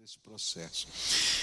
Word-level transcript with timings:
desse 0.00 0.18
processo. 0.18 0.86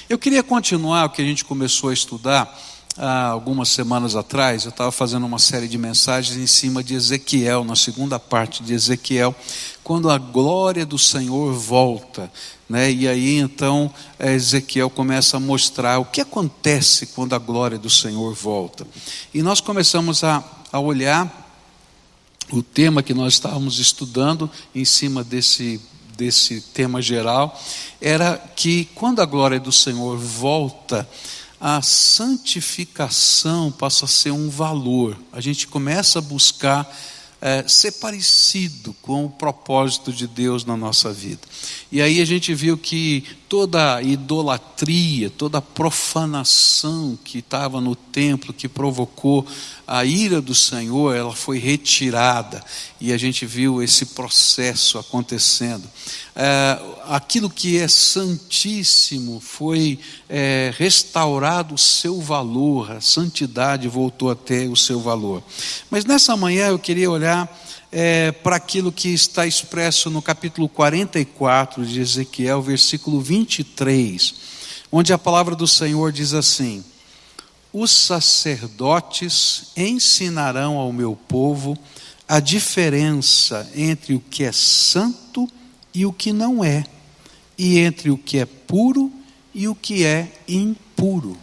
Eu 0.10 0.18
queria 0.18 0.42
continuar 0.42 1.06
o 1.06 1.10
que 1.10 1.22
a 1.22 1.26
gente 1.26 1.46
começou 1.46 1.92
a 1.92 1.94
estudar 1.94 2.60
há 2.98 3.28
algumas 3.28 3.70
semanas 3.70 4.16
atrás. 4.16 4.64
Eu 4.64 4.70
estava 4.70 4.92
fazendo 4.92 5.26
uma 5.26 5.38
série 5.38 5.68
de 5.68 5.78
mensagens 5.78 6.36
em 6.38 6.48
cima 6.48 6.84
de 6.84 6.96
Ezequiel, 6.96 7.64
na 7.64 7.76
segunda 7.76 8.18
parte 8.18 8.64
de 8.64 8.74
Ezequiel, 8.74 9.36
quando 9.84 10.10
a 10.10 10.18
glória 10.18 10.84
do 10.84 10.98
Senhor 10.98 11.54
volta. 11.54 12.32
Né? 12.68 12.92
E 12.92 13.08
aí 13.08 13.38
então 13.38 13.94
Ezequiel 14.20 14.90
começa 14.90 15.38
a 15.38 15.40
mostrar 15.40 16.00
o 16.00 16.06
que 16.06 16.22
acontece 16.22 17.08
quando 17.08 17.36
a 17.36 17.40
glória 17.40 17.78
do 17.78 17.90
Senhor 17.90 18.34
volta. 18.34 18.88
E 19.32 19.44
nós 19.44 19.62
começamos 19.62 20.24
a, 20.24 20.44
a 20.72 20.80
olhar 20.80 21.44
o 22.52 22.64
tema 22.64 23.04
que 23.04 23.14
nós 23.14 23.34
estávamos 23.34 23.78
estudando 23.78 24.50
em 24.74 24.86
cima 24.86 25.24
desse 25.24 25.80
desse 26.18 26.62
tema 26.62 27.02
geral 27.02 27.60
era 28.00 28.38
que 28.56 28.86
quando 28.96 29.22
a 29.22 29.26
glória 29.26 29.60
do 29.60 29.72
Senhor 29.72 30.18
volta, 30.18 31.08
a 31.60 31.82
santificação 31.82 33.72
passa 33.72 34.06
a 34.06 34.08
ser 34.08 34.32
um 34.32 34.50
valor. 34.50 35.18
A 35.32 35.40
gente 35.40 35.68
começa 35.68 36.20
a 36.20 36.22
buscar 36.22 36.94
é, 37.46 37.68
ser 37.68 37.92
parecido 37.92 38.96
com 39.02 39.26
o 39.26 39.30
propósito 39.30 40.14
de 40.14 40.26
Deus 40.26 40.64
na 40.64 40.78
nossa 40.78 41.12
vida. 41.12 41.42
E 41.92 42.02
aí 42.02 42.22
a 42.22 42.26
gente 42.26 42.54
viu 42.54 42.78
que 42.78 43.26
toda 43.50 43.96
a 43.96 44.02
idolatria, 44.02 45.30
toda 45.30 45.58
a 45.58 45.62
profanação 45.62 47.20
que 47.22 47.40
estava 47.40 47.82
no 47.82 47.98
templo, 47.98 48.54
que 48.54 48.70
provocou 48.70 49.46
a 49.86 50.06
ira 50.06 50.42
do 50.42 50.56
Senhor, 50.56 51.14
ela 51.14 51.36
foi 51.36 51.60
retirada. 51.60 52.64
E 53.00 53.12
a 53.12 53.18
gente 53.18 53.46
viu 53.46 53.84
esse 53.84 54.06
processo 54.08 54.98
acontecendo. 54.98 55.84
É, 56.34 56.80
aquilo 57.10 57.50
que 57.50 57.78
é 57.78 57.88
santíssimo 57.88 59.40
foi 59.42 60.00
é, 60.30 60.74
restaurado 60.78 61.76
o 61.76 61.78
seu 61.78 62.22
valor, 62.22 62.94
a 62.94 63.02
santidade 63.02 63.88
voltou 63.88 64.32
a 64.32 64.36
ter 64.36 64.70
o 64.70 64.76
seu 64.76 65.00
valor. 65.00 65.44
Mas 65.92 66.06
nessa 66.06 66.36
manhã 66.38 66.68
eu 66.68 66.80
queria 66.80 67.12
olhar 67.12 67.33
é, 67.92 68.32
para 68.32 68.56
aquilo 68.56 68.92
que 68.92 69.10
está 69.10 69.46
expresso 69.46 70.10
no 70.10 70.22
capítulo 70.22 70.68
44 70.68 71.86
de 71.86 72.00
Ezequiel, 72.00 72.62
versículo 72.62 73.22
23, 73.22 74.36
onde 74.92 75.14
a 75.14 75.18
palavra 75.18 75.56
do 75.56 75.68
Senhor 75.68 76.12
diz 76.12 76.34
assim: 76.34 76.84
Os 77.72 77.92
sacerdotes 77.92 79.72
ensinarão 79.78 80.78
ao 80.78 80.92
meu 80.92 81.16
povo 81.16 81.78
a 82.28 82.40
diferença 82.40 83.70
entre 83.76 84.16
o 84.16 84.20
que 84.20 84.44
é 84.44 84.52
santo 84.52 85.48
e 85.94 86.06
o 86.06 86.14
que 86.14 86.34
não 86.34 86.64
é, 86.64 86.84
e 87.58 87.80
entre 87.80 88.10
o 88.10 88.18
que 88.18 88.40
é 88.40 88.46
puro 88.46 89.12
e 89.54 89.68
o 89.68 89.76
que 89.76 90.04
é 90.04 90.32
impuro. 90.48 91.38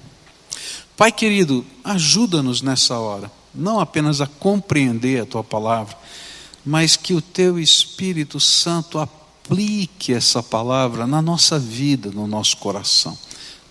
Pai 0.97 1.12
querido, 1.12 1.64
ajuda-nos 1.82 2.60
nessa 2.60 2.98
hora, 2.98 3.30
não 3.54 3.80
apenas 3.80 4.20
a 4.20 4.26
compreender 4.26 5.22
a 5.22 5.26
tua 5.26 5.44
palavra, 5.44 5.96
mas 6.64 6.96
que 6.96 7.14
o 7.14 7.22
teu 7.22 7.58
Espírito 7.58 8.38
Santo 8.38 8.98
aplique 8.98 10.12
essa 10.12 10.42
palavra 10.42 11.06
na 11.06 11.20
nossa 11.20 11.58
vida, 11.58 12.10
no 12.10 12.26
nosso 12.26 12.56
coração. 12.58 13.16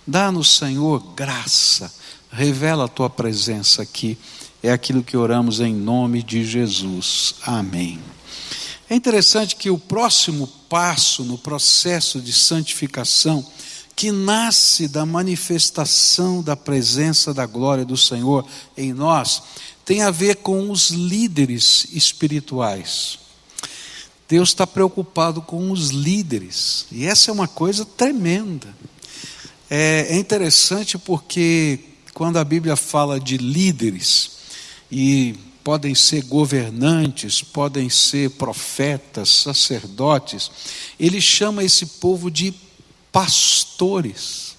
Dá-nos, 0.06 0.56
Senhor, 0.56 1.00
graça, 1.16 1.94
revela 2.32 2.86
a 2.86 2.90
tua 2.90 3.10
presença 3.10 3.82
aqui. 3.82 4.18
É 4.62 4.72
aquilo 4.72 5.04
que 5.04 5.16
oramos 5.16 5.60
em 5.60 5.74
nome 5.74 6.22
de 6.24 6.44
Jesus. 6.44 7.36
Amém. 7.44 8.00
É 8.90 8.96
interessante 8.96 9.56
que 9.56 9.70
o 9.70 9.78
próximo 9.78 10.48
passo 10.68 11.24
no 11.24 11.38
processo 11.38 12.20
de 12.20 12.34
santificação, 12.34 13.46
que 14.00 14.14
nasce 14.14 14.88
da 14.88 15.06
manifestação 15.06 16.42
da 16.42 16.56
presença 16.56 17.34
da 17.34 17.46
glória 17.46 17.84
do 17.84 17.98
Senhor 17.98 18.48
em 18.78 18.94
nós, 18.94 19.44
tem 19.84 20.04
a 20.04 20.10
ver 20.10 20.38
com 20.38 20.72
os 20.72 20.90
líderes 20.90 21.86
espirituais. 21.92 23.20
Deus 24.26 24.52
está 24.52 24.66
preocupado 24.66 25.42
com 25.42 25.70
os 25.70 25.90
líderes, 25.90 26.86
e 26.90 27.06
essa 27.06 27.30
é 27.30 27.34
uma 27.34 27.46
coisa 27.46 27.84
tremenda. 27.84 28.74
É, 29.70 30.08
é 30.12 30.18
interessante 30.18 30.98
porque 30.98 31.80
quando 32.14 32.38
a 32.38 32.44
Bíblia 32.46 32.78
fala 32.78 33.20
de 33.20 33.36
líderes, 33.36 34.32
e 34.90 35.36
podem 35.62 35.94
ser 35.94 36.24
governantes, 36.24 37.42
podem 37.42 37.90
ser 37.90 38.30
profetas, 38.30 39.28
sacerdotes, 39.28 40.50
ele 40.98 41.20
chama 41.20 41.66
esse 41.66 41.86
povo 41.86 42.32
de 42.32 42.54
pastores, 43.12 44.56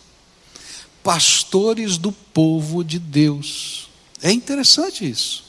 pastores 1.02 1.96
do 1.98 2.12
povo 2.12 2.84
de 2.84 2.98
Deus. 2.98 3.88
É 4.22 4.30
interessante 4.30 5.08
isso, 5.08 5.44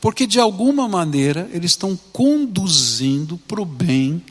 porque 0.00 0.26
de 0.26 0.38
alguma 0.38 0.88
maneira 0.88 1.48
eles 1.52 1.72
estão 1.72 1.98
conduzindo 2.12 3.36
para 3.36 3.60
o 3.60 3.64
bem 3.64 4.22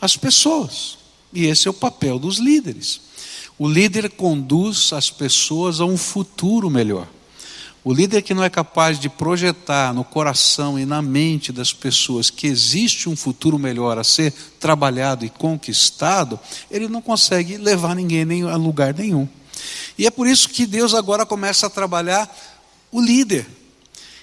as 0.00 0.16
pessoas, 0.16 0.98
e 1.32 1.46
esse 1.46 1.66
é 1.66 1.70
o 1.70 1.74
papel 1.74 2.18
dos 2.18 2.38
líderes. 2.38 3.00
O 3.58 3.68
líder 3.68 4.10
conduz 4.10 4.92
as 4.92 5.10
pessoas 5.10 5.80
a 5.80 5.86
um 5.86 5.96
futuro 5.96 6.68
melhor. 6.68 7.08
O 7.86 7.94
líder 7.94 8.22
que 8.22 8.34
não 8.34 8.42
é 8.42 8.50
capaz 8.50 8.98
de 8.98 9.08
projetar 9.08 9.94
no 9.94 10.02
coração 10.02 10.76
e 10.76 10.84
na 10.84 11.00
mente 11.00 11.52
das 11.52 11.72
pessoas 11.72 12.30
que 12.30 12.48
existe 12.48 13.08
um 13.08 13.14
futuro 13.14 13.60
melhor 13.60 13.96
a 13.96 14.02
ser 14.02 14.32
trabalhado 14.58 15.24
e 15.24 15.30
conquistado, 15.30 16.36
ele 16.68 16.88
não 16.88 17.00
consegue 17.00 17.56
levar 17.56 17.94
ninguém 17.94 18.42
a 18.42 18.56
lugar 18.56 18.92
nenhum. 18.92 19.28
E 19.96 20.04
é 20.04 20.10
por 20.10 20.26
isso 20.26 20.48
que 20.48 20.66
Deus 20.66 20.94
agora 20.94 21.24
começa 21.24 21.68
a 21.68 21.70
trabalhar 21.70 22.28
o 22.90 23.00
líder. 23.00 23.46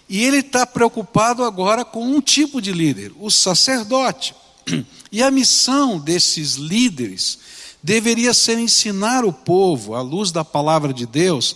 E 0.09 0.22
ele 0.22 0.40
está 0.40 0.68
preocupado 0.68 1.41
agora 1.46 1.85
com 1.85 2.06
um 2.06 2.19
tipo 2.19 2.62
de 2.62 2.73
líder, 2.73 3.13
o 3.18 3.31
sacerdote. 3.31 4.35
E 5.09 5.23
a 5.23 5.31
missão 5.31 5.97
desses 5.97 6.56
líderes 6.56 7.40
deveria 7.81 8.34
ser 8.34 8.59
ensinar 8.59 9.23
o 9.23 9.31
povo, 9.31 9.96
à 9.96 10.02
luz 10.02 10.31
da 10.31 10.44
palavra 10.44 10.94
de 10.94 11.06
Deus, 11.06 11.56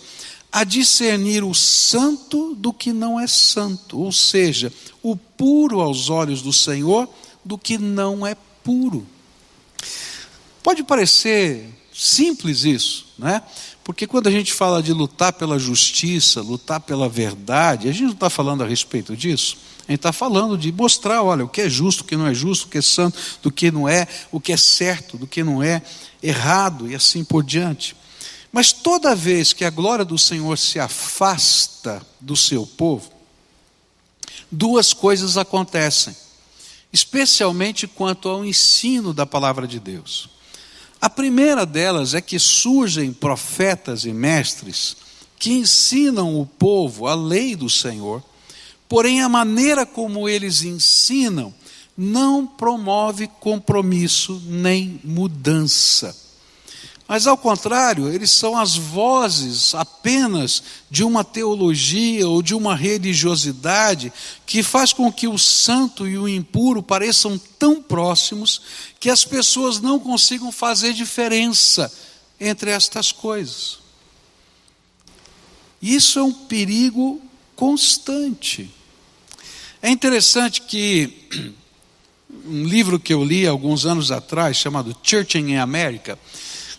a 0.50 0.64
discernir 0.64 1.44
o 1.44 1.54
santo 1.54 2.54
do 2.54 2.72
que 2.72 2.92
não 2.92 3.20
é 3.20 3.26
santo, 3.26 3.98
ou 3.98 4.10
seja, 4.10 4.72
o 5.02 5.16
puro 5.16 5.80
aos 5.80 6.08
olhos 6.10 6.42
do 6.42 6.52
Senhor 6.52 7.08
do 7.44 7.58
que 7.58 7.78
não 7.78 8.26
é 8.26 8.36
puro. 8.64 9.06
Pode 10.62 10.82
parecer 10.82 11.68
simples 11.92 12.64
isso, 12.64 13.06
né? 13.18 13.42
Porque 13.82 14.06
quando 14.06 14.26
a 14.26 14.30
gente 14.30 14.52
fala 14.52 14.82
de 14.82 14.92
lutar 14.92 15.32
pela 15.32 15.58
justiça, 15.58 16.42
lutar 16.42 16.78
pela 16.80 17.08
verdade, 17.08 17.88
a 17.88 17.92
gente 17.92 18.04
não 18.04 18.12
está 18.12 18.28
falando 18.28 18.62
a 18.62 18.66
respeito 18.66 19.16
disso. 19.16 19.56
A 19.88 19.92
gente 19.92 20.00
está 20.00 20.12
falando 20.12 20.58
de 20.58 20.70
mostrar, 20.70 21.22
olha, 21.22 21.46
o 21.46 21.48
que 21.48 21.62
é 21.62 21.70
justo, 21.70 22.02
o 22.02 22.04
que 22.04 22.14
não 22.14 22.26
é 22.26 22.34
justo, 22.34 22.66
o 22.66 22.68
que 22.68 22.76
é 22.76 22.82
santo, 22.82 23.18
do 23.42 23.50
que 23.50 23.70
não 23.70 23.88
é, 23.88 24.06
o 24.30 24.38
que 24.38 24.52
é 24.52 24.56
certo, 24.58 25.16
do 25.16 25.26
que 25.26 25.42
não 25.42 25.62
é, 25.62 25.80
errado 26.22 26.90
e 26.90 26.94
assim 26.94 27.24
por 27.24 27.42
diante. 27.42 27.96
Mas 28.50 28.72
toda 28.72 29.14
vez 29.14 29.52
que 29.52 29.64
a 29.64 29.70
glória 29.70 30.04
do 30.04 30.18
Senhor 30.18 30.56
se 30.56 30.78
afasta 30.78 32.04
do 32.20 32.36
seu 32.36 32.66
povo, 32.66 33.10
duas 34.50 34.92
coisas 34.92 35.36
acontecem, 35.36 36.16
especialmente 36.92 37.86
quanto 37.86 38.28
ao 38.28 38.44
ensino 38.44 39.12
da 39.12 39.26
palavra 39.26 39.66
de 39.66 39.78
Deus. 39.78 40.30
A 41.00 41.08
primeira 41.08 41.64
delas 41.64 42.14
é 42.14 42.20
que 42.20 42.38
surgem 42.38 43.12
profetas 43.12 44.04
e 44.04 44.12
mestres 44.12 44.96
que 45.38 45.52
ensinam 45.52 46.40
o 46.40 46.44
povo 46.44 47.06
a 47.06 47.14
lei 47.14 47.54
do 47.54 47.70
Senhor, 47.70 48.22
porém 48.88 49.22
a 49.22 49.28
maneira 49.28 49.86
como 49.86 50.28
eles 50.28 50.62
ensinam 50.62 51.54
não 51.96 52.46
promove 52.46 53.28
compromisso 53.40 54.42
nem 54.46 55.00
mudança. 55.04 56.27
Mas 57.08 57.26
ao 57.26 57.38
contrário, 57.38 58.12
eles 58.12 58.30
são 58.30 58.54
as 58.54 58.76
vozes 58.76 59.74
apenas 59.74 60.62
de 60.90 61.02
uma 61.02 61.24
teologia 61.24 62.28
ou 62.28 62.42
de 62.42 62.54
uma 62.54 62.76
religiosidade 62.76 64.12
que 64.44 64.62
faz 64.62 64.92
com 64.92 65.10
que 65.10 65.26
o 65.26 65.38
santo 65.38 66.06
e 66.06 66.18
o 66.18 66.28
impuro 66.28 66.82
pareçam 66.82 67.40
tão 67.58 67.80
próximos 67.80 68.60
que 69.00 69.08
as 69.08 69.24
pessoas 69.24 69.80
não 69.80 69.98
consigam 69.98 70.52
fazer 70.52 70.92
diferença 70.92 71.90
entre 72.38 72.70
estas 72.70 73.10
coisas. 73.10 73.78
Isso 75.80 76.18
é 76.18 76.22
um 76.22 76.32
perigo 76.32 77.22
constante. 77.56 78.70
É 79.80 79.88
interessante 79.88 80.60
que 80.60 81.54
um 82.44 82.64
livro 82.64 83.00
que 83.00 83.14
eu 83.14 83.24
li 83.24 83.46
alguns 83.46 83.86
anos 83.86 84.10
atrás, 84.10 84.58
chamado 84.58 84.94
Church 85.02 85.38
in 85.38 85.56
America, 85.56 86.18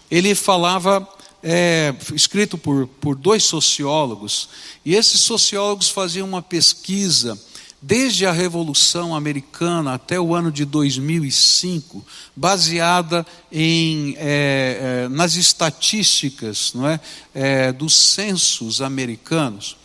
ele 0.10 0.34
falava, 0.36 1.08
é, 1.44 1.94
escrito 2.14 2.58
por, 2.58 2.88
por 2.88 3.16
dois 3.16 3.44
sociólogos, 3.44 4.50
e 4.86 4.96
esses 4.96 5.22
sociólogos 5.22 5.90
faziam 5.90 6.28
uma 6.28 6.42
pesquisa 6.42 7.40
desde 7.82 8.26
a 8.26 8.32
Revolução 8.32 9.16
Americana 9.16 9.94
até 9.94 10.20
o 10.20 10.36
ano 10.36 10.52
de 10.52 10.66
2005, 10.66 12.06
baseada 12.36 13.26
em, 13.52 14.16
é, 14.18 15.06
é, 15.06 15.10
nas 15.10 15.36
estatísticas 15.36 16.74
não 16.74 16.88
é, 16.88 17.00
é, 17.34 17.72
dos 17.72 17.96
censos 17.96 18.82
americanos, 18.82 19.78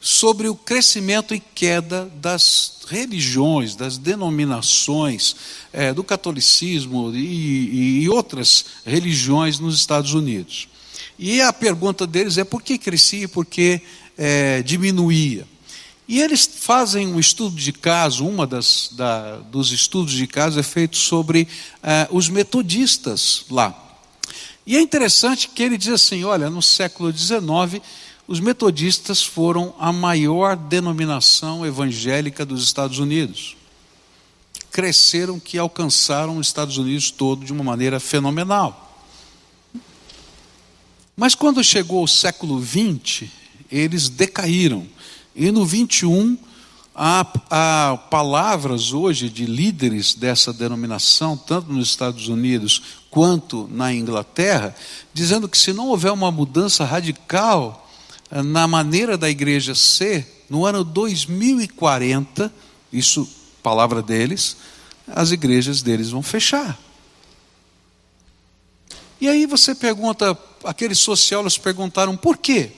sobre 0.00 0.48
o 0.48 0.54
crescimento 0.54 1.34
e 1.34 1.40
queda 1.40 2.10
das 2.16 2.78
religiões, 2.88 3.74
das 3.74 3.98
denominações, 3.98 5.36
é, 5.72 5.92
do 5.92 6.02
catolicismo 6.02 7.12
e, 7.14 8.02
e 8.02 8.08
outras 8.08 8.64
religiões 8.86 9.60
nos 9.60 9.76
Estados 9.76 10.14
Unidos. 10.14 10.68
E 11.18 11.42
a 11.42 11.52
pergunta 11.52 12.06
deles 12.06 12.38
é 12.38 12.44
por 12.44 12.62
que 12.62 12.78
crescia 12.78 13.24
e 13.24 13.28
por 13.28 13.44
que 13.44 13.82
é, 14.16 14.62
diminuía. 14.62 15.46
E 16.08 16.20
eles 16.20 16.48
fazem 16.52 17.06
um 17.06 17.20
estudo 17.20 17.54
de 17.54 17.72
caso, 17.72 18.26
uma 18.26 18.46
das 18.46 18.88
da, 18.92 19.36
dos 19.36 19.70
estudos 19.70 20.14
de 20.14 20.26
caso 20.26 20.58
é 20.58 20.62
feito 20.62 20.96
sobre 20.96 21.46
é, 21.82 22.08
os 22.10 22.28
metodistas 22.28 23.44
lá. 23.50 23.98
E 24.66 24.76
é 24.76 24.80
interessante 24.80 25.48
que 25.48 25.62
ele 25.62 25.78
diz 25.78 25.92
assim: 25.92 26.24
olha, 26.24 26.50
no 26.50 26.62
século 26.62 27.16
XIX, 27.16 27.80
os 28.30 28.38
metodistas 28.38 29.24
foram 29.24 29.74
a 29.76 29.92
maior 29.92 30.54
denominação 30.54 31.66
evangélica 31.66 32.46
dos 32.46 32.62
Estados 32.62 33.00
Unidos. 33.00 33.56
Cresceram 34.70 35.40
que 35.40 35.58
alcançaram 35.58 36.38
os 36.38 36.46
Estados 36.46 36.78
Unidos 36.78 37.10
todo 37.10 37.44
de 37.44 37.52
uma 37.52 37.64
maneira 37.64 37.98
fenomenal. 37.98 39.04
Mas 41.16 41.34
quando 41.34 41.64
chegou 41.64 42.04
o 42.04 42.08
século 42.08 42.64
XX, 42.64 43.28
eles 43.68 44.08
decaíram 44.08 44.86
e 45.34 45.50
no 45.50 45.66
21, 45.66 46.38
há, 46.94 47.26
há 47.50 47.96
palavras 47.96 48.92
hoje 48.92 49.28
de 49.28 49.44
líderes 49.44 50.14
dessa 50.14 50.52
denominação, 50.52 51.36
tanto 51.36 51.72
nos 51.72 51.88
Estados 51.88 52.28
Unidos 52.28 52.80
quanto 53.10 53.68
na 53.72 53.92
Inglaterra, 53.92 54.72
dizendo 55.12 55.48
que 55.48 55.58
se 55.58 55.72
não 55.72 55.88
houver 55.88 56.12
uma 56.12 56.30
mudança 56.30 56.84
radical 56.84 57.88
na 58.30 58.66
maneira 58.68 59.18
da 59.18 59.28
igreja 59.28 59.74
ser, 59.74 60.44
no 60.48 60.64
ano 60.64 60.84
2040, 60.84 62.52
isso 62.92 63.28
palavra 63.62 64.02
deles, 64.02 64.56
as 65.06 65.32
igrejas 65.32 65.82
deles 65.82 66.10
vão 66.10 66.22
fechar. 66.22 66.78
E 69.20 69.28
aí 69.28 69.44
você 69.46 69.74
pergunta, 69.74 70.36
aqueles 70.64 70.98
sociólogos 70.98 71.58
perguntaram 71.58 72.16
por 72.16 72.38
quê? 72.38 72.72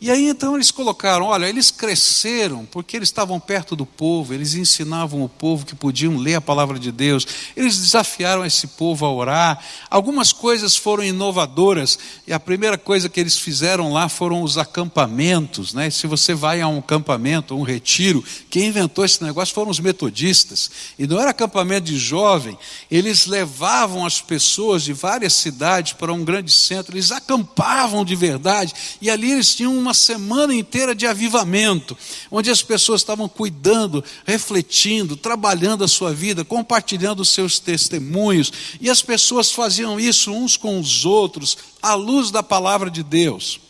E 0.00 0.12
aí 0.12 0.28
então 0.28 0.54
eles 0.54 0.70
colocaram: 0.70 1.26
olha, 1.26 1.46
eles 1.46 1.72
cresceram 1.72 2.64
porque 2.64 2.96
eles 2.96 3.08
estavam 3.08 3.40
perto 3.40 3.74
do 3.74 3.84
povo, 3.84 4.32
eles 4.32 4.54
ensinavam 4.54 5.24
o 5.24 5.28
povo 5.28 5.66
que 5.66 5.74
podiam 5.74 6.16
ler 6.16 6.36
a 6.36 6.40
palavra 6.40 6.78
de 6.78 6.92
Deus, 6.92 7.26
eles 7.56 7.76
desafiaram 7.76 8.46
esse 8.46 8.68
povo 8.68 9.04
a 9.04 9.12
orar. 9.12 9.58
Algumas 9.90 10.32
coisas 10.32 10.76
foram 10.76 11.02
inovadoras, 11.02 11.98
e 12.26 12.32
a 12.32 12.38
primeira 12.38 12.78
coisa 12.78 13.08
que 13.08 13.18
eles 13.18 13.36
fizeram 13.36 13.92
lá 13.92 14.08
foram 14.08 14.42
os 14.42 14.56
acampamentos. 14.56 15.74
Né? 15.74 15.90
Se 15.90 16.06
você 16.06 16.32
vai 16.32 16.60
a 16.60 16.68
um 16.68 16.78
acampamento, 16.78 17.56
um 17.56 17.62
retiro, 17.62 18.24
quem 18.48 18.66
inventou 18.66 19.04
esse 19.04 19.22
negócio 19.24 19.52
foram 19.52 19.70
os 19.70 19.80
metodistas. 19.80 20.70
E 20.96 21.08
não 21.08 21.20
era 21.20 21.30
acampamento 21.30 21.86
de 21.86 21.98
jovem, 21.98 22.56
eles 22.88 23.26
levavam 23.26 24.06
as 24.06 24.20
pessoas 24.20 24.84
de 24.84 24.92
várias 24.92 25.32
cidades 25.32 25.92
para 25.92 26.12
um 26.12 26.24
grande 26.24 26.52
centro, 26.52 26.94
eles 26.94 27.10
acampavam 27.10 28.04
de 28.04 28.14
verdade, 28.14 28.72
e 29.00 29.10
ali 29.10 29.32
eles 29.32 29.56
tinham 29.56 29.76
uma 29.76 29.87
uma 29.88 29.94
semana 29.94 30.54
inteira 30.54 30.94
de 30.94 31.06
avivamento, 31.06 31.96
onde 32.30 32.50
as 32.50 32.62
pessoas 32.62 33.00
estavam 33.00 33.26
cuidando, 33.26 34.04
refletindo, 34.26 35.16
trabalhando 35.16 35.82
a 35.82 35.88
sua 35.88 36.12
vida, 36.12 36.44
compartilhando 36.44 37.20
os 37.20 37.30
seus 37.30 37.58
testemunhos, 37.58 38.52
e 38.80 38.90
as 38.90 39.00
pessoas 39.00 39.50
faziam 39.50 39.98
isso 39.98 40.30
uns 40.30 40.56
com 40.58 40.78
os 40.78 41.06
outros, 41.06 41.56
à 41.80 41.94
luz 41.94 42.30
da 42.30 42.42
palavra 42.42 42.90
de 42.90 43.02
Deus. 43.02 43.67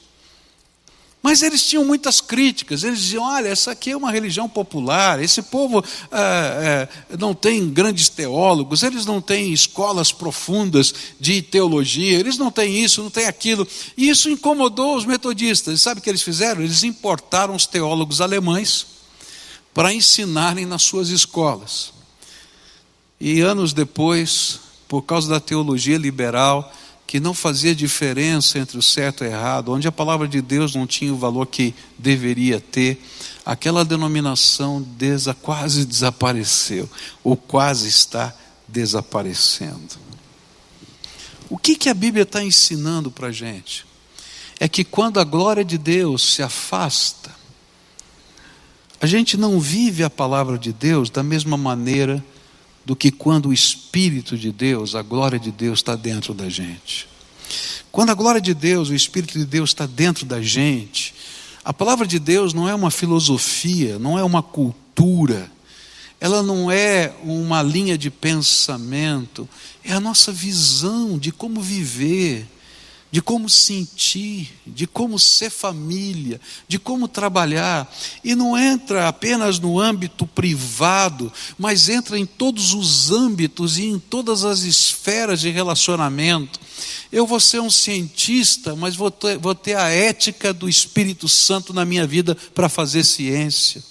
Mas 1.20 1.42
eles 1.42 1.66
tinham 1.66 1.84
muitas 1.84 2.20
críticas, 2.20 2.84
eles 2.84 3.00
diziam: 3.00 3.24
olha, 3.24 3.48
essa 3.48 3.72
aqui 3.72 3.90
é 3.90 3.96
uma 3.96 4.10
religião 4.10 4.48
popular, 4.48 5.20
esse 5.20 5.42
povo 5.42 5.84
é, 6.12 6.88
é, 7.10 7.16
não 7.16 7.34
tem 7.34 7.68
grandes 7.68 8.08
teólogos, 8.08 8.84
eles 8.84 9.04
não 9.04 9.20
têm 9.20 9.52
escolas 9.52 10.12
profundas 10.12 10.94
de 11.18 11.42
teologia, 11.42 12.18
eles 12.18 12.38
não 12.38 12.52
têm 12.52 12.84
isso, 12.84 13.02
não 13.02 13.10
têm 13.10 13.26
aquilo. 13.26 13.66
E 13.96 14.08
isso 14.08 14.30
incomodou 14.30 14.96
os 14.96 15.04
metodistas. 15.04 15.74
E 15.74 15.82
sabe 15.82 16.00
o 16.00 16.02
que 16.02 16.08
eles 16.08 16.22
fizeram? 16.22 16.62
Eles 16.62 16.84
importaram 16.84 17.54
os 17.54 17.66
teólogos 17.66 18.20
alemães 18.20 18.86
para 19.74 19.92
ensinarem 19.92 20.66
nas 20.66 20.82
suas 20.82 21.08
escolas. 21.08 21.92
E 23.20 23.40
anos 23.40 23.72
depois, 23.72 24.60
por 24.86 25.02
causa 25.02 25.28
da 25.28 25.40
teologia 25.40 25.98
liberal, 25.98 26.72
que 27.08 27.18
não 27.18 27.32
fazia 27.32 27.74
diferença 27.74 28.58
entre 28.58 28.76
o 28.76 28.82
certo 28.82 29.24
e 29.24 29.26
o 29.26 29.30
errado, 29.30 29.72
onde 29.72 29.88
a 29.88 29.92
palavra 29.92 30.28
de 30.28 30.42
Deus 30.42 30.74
não 30.74 30.86
tinha 30.86 31.10
o 31.10 31.16
valor 31.16 31.46
que 31.46 31.74
deveria 31.96 32.60
ter, 32.60 33.02
aquela 33.46 33.82
denominação 33.82 34.82
desa, 34.82 35.32
quase 35.32 35.86
desapareceu, 35.86 36.86
ou 37.24 37.34
quase 37.34 37.88
está 37.88 38.36
desaparecendo. 38.68 39.96
O 41.48 41.56
que, 41.56 41.76
que 41.76 41.88
a 41.88 41.94
Bíblia 41.94 42.24
está 42.24 42.44
ensinando 42.44 43.10
para 43.10 43.28
a 43.28 43.32
gente? 43.32 43.86
É 44.60 44.68
que 44.68 44.84
quando 44.84 45.18
a 45.18 45.24
glória 45.24 45.64
de 45.64 45.78
Deus 45.78 46.34
se 46.34 46.42
afasta, 46.42 47.34
a 49.00 49.06
gente 49.06 49.34
não 49.38 49.58
vive 49.58 50.04
a 50.04 50.10
palavra 50.10 50.58
de 50.58 50.74
Deus 50.74 51.08
da 51.08 51.22
mesma 51.22 51.56
maneira 51.56 52.22
do 52.88 52.96
que 52.96 53.10
quando 53.10 53.50
o 53.50 53.52
Espírito 53.52 54.34
de 54.34 54.50
Deus, 54.50 54.94
a 54.94 55.02
glória 55.02 55.38
de 55.38 55.50
Deus 55.50 55.80
está 55.80 55.94
dentro 55.94 56.32
da 56.32 56.48
gente. 56.48 57.06
Quando 57.92 58.08
a 58.08 58.14
glória 58.14 58.40
de 58.40 58.54
Deus, 58.54 58.88
o 58.88 58.94
Espírito 58.94 59.38
de 59.38 59.44
Deus 59.44 59.68
está 59.68 59.84
dentro 59.84 60.24
da 60.24 60.40
gente, 60.40 61.14
a 61.62 61.70
palavra 61.70 62.06
de 62.06 62.18
Deus 62.18 62.54
não 62.54 62.66
é 62.66 62.74
uma 62.74 62.90
filosofia, 62.90 63.98
não 63.98 64.18
é 64.18 64.24
uma 64.24 64.42
cultura, 64.42 65.52
ela 66.18 66.42
não 66.42 66.70
é 66.70 67.12
uma 67.22 67.60
linha 67.60 67.98
de 67.98 68.10
pensamento, 68.10 69.46
é 69.84 69.92
a 69.92 70.00
nossa 70.00 70.32
visão 70.32 71.18
de 71.18 71.30
como 71.30 71.60
viver 71.60 72.48
de 73.10 73.22
como 73.22 73.48
sentir, 73.48 74.52
de 74.66 74.86
como 74.86 75.18
ser 75.18 75.50
família, 75.50 76.40
de 76.66 76.78
como 76.78 77.08
trabalhar. 77.08 77.90
E 78.22 78.34
não 78.34 78.56
entra 78.56 79.08
apenas 79.08 79.58
no 79.58 79.80
âmbito 79.80 80.26
privado, 80.26 81.32
mas 81.58 81.88
entra 81.88 82.18
em 82.18 82.26
todos 82.26 82.74
os 82.74 83.10
âmbitos 83.10 83.78
e 83.78 83.84
em 83.84 83.98
todas 83.98 84.44
as 84.44 84.60
esferas 84.60 85.40
de 85.40 85.50
relacionamento. 85.50 86.60
Eu 87.10 87.26
vou 87.26 87.40
ser 87.40 87.60
um 87.60 87.70
cientista, 87.70 88.76
mas 88.76 88.94
vou 88.94 89.10
ter, 89.10 89.38
vou 89.38 89.54
ter 89.54 89.76
a 89.76 89.88
ética 89.88 90.52
do 90.52 90.68
Espírito 90.68 91.28
Santo 91.28 91.72
na 91.72 91.84
minha 91.84 92.06
vida 92.06 92.36
para 92.54 92.68
fazer 92.68 93.04
ciência. 93.04 93.82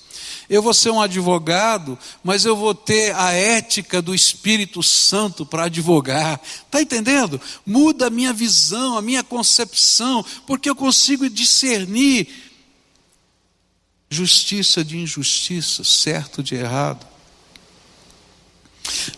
Eu 0.49 0.61
vou 0.61 0.73
ser 0.73 0.91
um 0.91 1.01
advogado, 1.01 1.99
mas 2.23 2.45
eu 2.45 2.55
vou 2.55 2.73
ter 2.73 3.13
a 3.15 3.31
ética 3.33 4.01
do 4.01 4.15
Espírito 4.15 4.81
Santo 4.81 5.45
para 5.45 5.65
advogar. 5.65 6.39
Está 6.65 6.81
entendendo? 6.81 7.39
Muda 7.65 8.07
a 8.07 8.09
minha 8.09 8.31
visão, 8.31 8.97
a 8.97 9.01
minha 9.01 9.23
concepção, 9.23 10.23
porque 10.45 10.69
eu 10.69 10.75
consigo 10.75 11.29
discernir 11.29 12.29
justiça 14.09 14.85
de 14.85 14.97
injustiça, 14.97 15.83
certo 15.83 16.41
de 16.41 16.55
errado. 16.55 17.05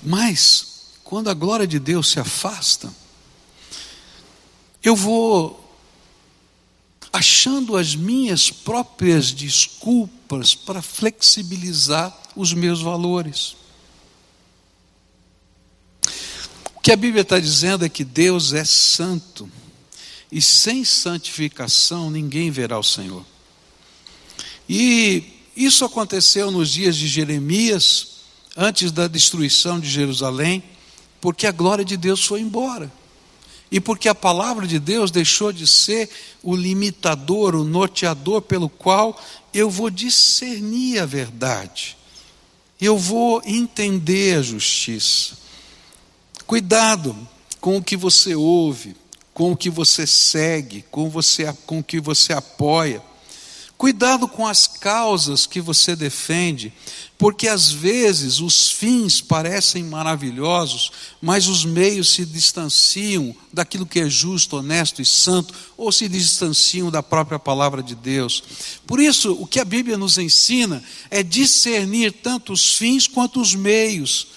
Mas, 0.03 0.97
quando 1.03 1.29
a 1.29 1.33
glória 1.35 1.67
de 1.67 1.77
Deus 1.77 2.09
se 2.09 2.19
afasta, 2.19 2.91
eu 4.83 4.95
vou 4.95 5.68
achando 7.11 7.75
as 7.75 7.95
minhas 7.95 8.51
próprias 8.51 9.31
desculpas 9.31 10.53
para 10.53 10.81
flexibilizar 10.81 12.15
os 12.35 12.53
meus 12.53 12.81
valores. 12.81 13.55
O 16.75 16.81
que 16.81 16.91
a 16.91 16.95
Bíblia 16.95 17.21
está 17.21 17.39
dizendo 17.39 17.83
é 17.83 17.89
que 17.89 18.03
Deus 18.03 18.53
é 18.53 18.63
santo, 18.63 19.49
e 20.31 20.41
sem 20.41 20.85
santificação 20.85 22.09
ninguém 22.09 22.51
verá 22.51 22.77
o 22.77 22.83
Senhor. 22.83 23.25
E 24.67 25.23
isso 25.55 25.83
aconteceu 25.83 26.51
nos 26.51 26.69
dias 26.71 26.95
de 26.95 27.07
Jeremias, 27.07 28.19
antes 28.55 28.91
da 28.91 29.07
destruição 29.07 29.79
de 29.79 29.89
Jerusalém, 29.89 30.63
porque 31.19 31.47
a 31.47 31.51
glória 31.51 31.83
de 31.83 31.97
Deus 31.97 32.23
foi 32.23 32.41
embora. 32.41 32.91
E 33.71 33.79
porque 33.79 34.09
a 34.09 34.15
palavra 34.15 34.65
de 34.65 34.79
Deus 34.79 35.11
deixou 35.11 35.51
de 35.51 35.67
ser 35.67 36.09
o 36.41 36.55
limitador, 36.55 37.55
o 37.55 37.63
norteador 37.63 38.41
pelo 38.41 38.67
qual 38.67 39.19
eu 39.53 39.69
vou 39.69 39.89
discernir 39.89 40.99
a 40.99 41.05
verdade, 41.05 41.97
eu 42.81 42.97
vou 42.97 43.41
entender 43.45 44.37
a 44.37 44.41
justiça. 44.41 45.37
Cuidado 46.47 47.15
com 47.61 47.77
o 47.77 47.83
que 47.83 47.95
você 47.95 48.33
ouve, 48.33 48.95
com 49.33 49.51
o 49.51 49.57
que 49.57 49.69
você 49.69 50.07
segue, 50.07 50.83
com, 50.89 51.09
você, 51.09 51.53
com 51.65 51.79
o 51.79 51.83
que 51.83 51.99
você 51.99 52.33
apoia. 52.33 53.03
Cuidado 53.79 54.27
com 54.27 54.45
as 54.45 54.67
causas 54.67 55.45
que 55.45 55.61
você 55.61 55.95
defende, 55.95 56.73
porque 57.17 57.47
às 57.47 57.71
vezes 57.71 58.41
os 58.41 58.69
fins 58.69 59.21
parecem 59.21 59.85
maravilhosos, 59.85 60.91
mas 61.21 61.47
os 61.47 61.63
meios 61.63 62.09
se 62.09 62.25
distanciam 62.25 63.33
daquilo 63.53 63.85
que 63.85 64.01
é 64.01 64.09
justo, 64.09 64.57
honesto 64.57 65.01
e 65.01 65.05
santo, 65.05 65.53
ou 65.77 65.93
se 65.93 66.09
distanciam 66.09 66.91
da 66.91 67.01
própria 67.01 67.39
palavra 67.39 67.81
de 67.81 67.95
Deus. 67.95 68.43
Por 68.85 68.99
isso, 68.99 69.31
o 69.39 69.47
que 69.47 69.61
a 69.61 69.65
Bíblia 69.65 69.97
nos 69.97 70.17
ensina 70.17 70.83
é 71.09 71.23
discernir 71.23 72.11
tanto 72.11 72.51
os 72.51 72.73
fins 72.75 73.07
quanto 73.07 73.39
os 73.39 73.55
meios, 73.55 74.27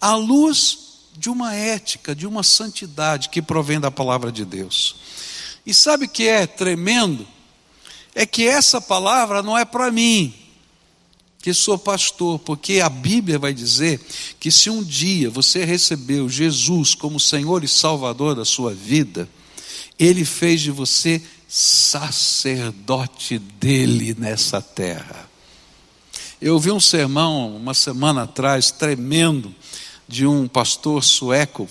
à 0.00 0.16
luz 0.16 0.76
de 1.16 1.30
uma 1.30 1.54
ética, 1.54 2.16
de 2.16 2.26
uma 2.26 2.42
santidade 2.42 3.28
que 3.28 3.40
provém 3.40 3.78
da 3.78 3.92
palavra 3.92 4.32
de 4.32 4.44
Deus. 4.44 4.96
E 5.64 5.72
sabe 5.72 6.06
o 6.06 6.08
que 6.08 6.26
é 6.26 6.48
tremendo? 6.48 7.37
É 8.18 8.26
que 8.26 8.48
essa 8.48 8.80
palavra 8.80 9.44
não 9.44 9.56
é 9.56 9.64
para 9.64 9.92
mim, 9.92 10.34
que 11.40 11.54
sou 11.54 11.78
pastor, 11.78 12.40
porque 12.40 12.80
a 12.80 12.88
Bíblia 12.88 13.38
vai 13.38 13.54
dizer 13.54 14.00
que 14.40 14.50
se 14.50 14.68
um 14.68 14.82
dia 14.82 15.30
você 15.30 15.64
recebeu 15.64 16.28
Jesus 16.28 16.96
como 16.96 17.20
Senhor 17.20 17.62
e 17.62 17.68
Salvador 17.68 18.34
da 18.34 18.44
sua 18.44 18.74
vida, 18.74 19.28
Ele 19.96 20.24
fez 20.24 20.60
de 20.60 20.72
você 20.72 21.22
sacerdote 21.46 23.38
dele 23.38 24.16
nessa 24.18 24.60
terra. 24.60 25.30
Eu 26.42 26.54
ouvi 26.54 26.72
um 26.72 26.80
sermão 26.80 27.54
uma 27.54 27.72
semana 27.72 28.22
atrás, 28.24 28.72
tremendo, 28.72 29.54
de 30.08 30.26
um 30.26 30.48
pastor 30.48 31.04
sueco, 31.04 31.68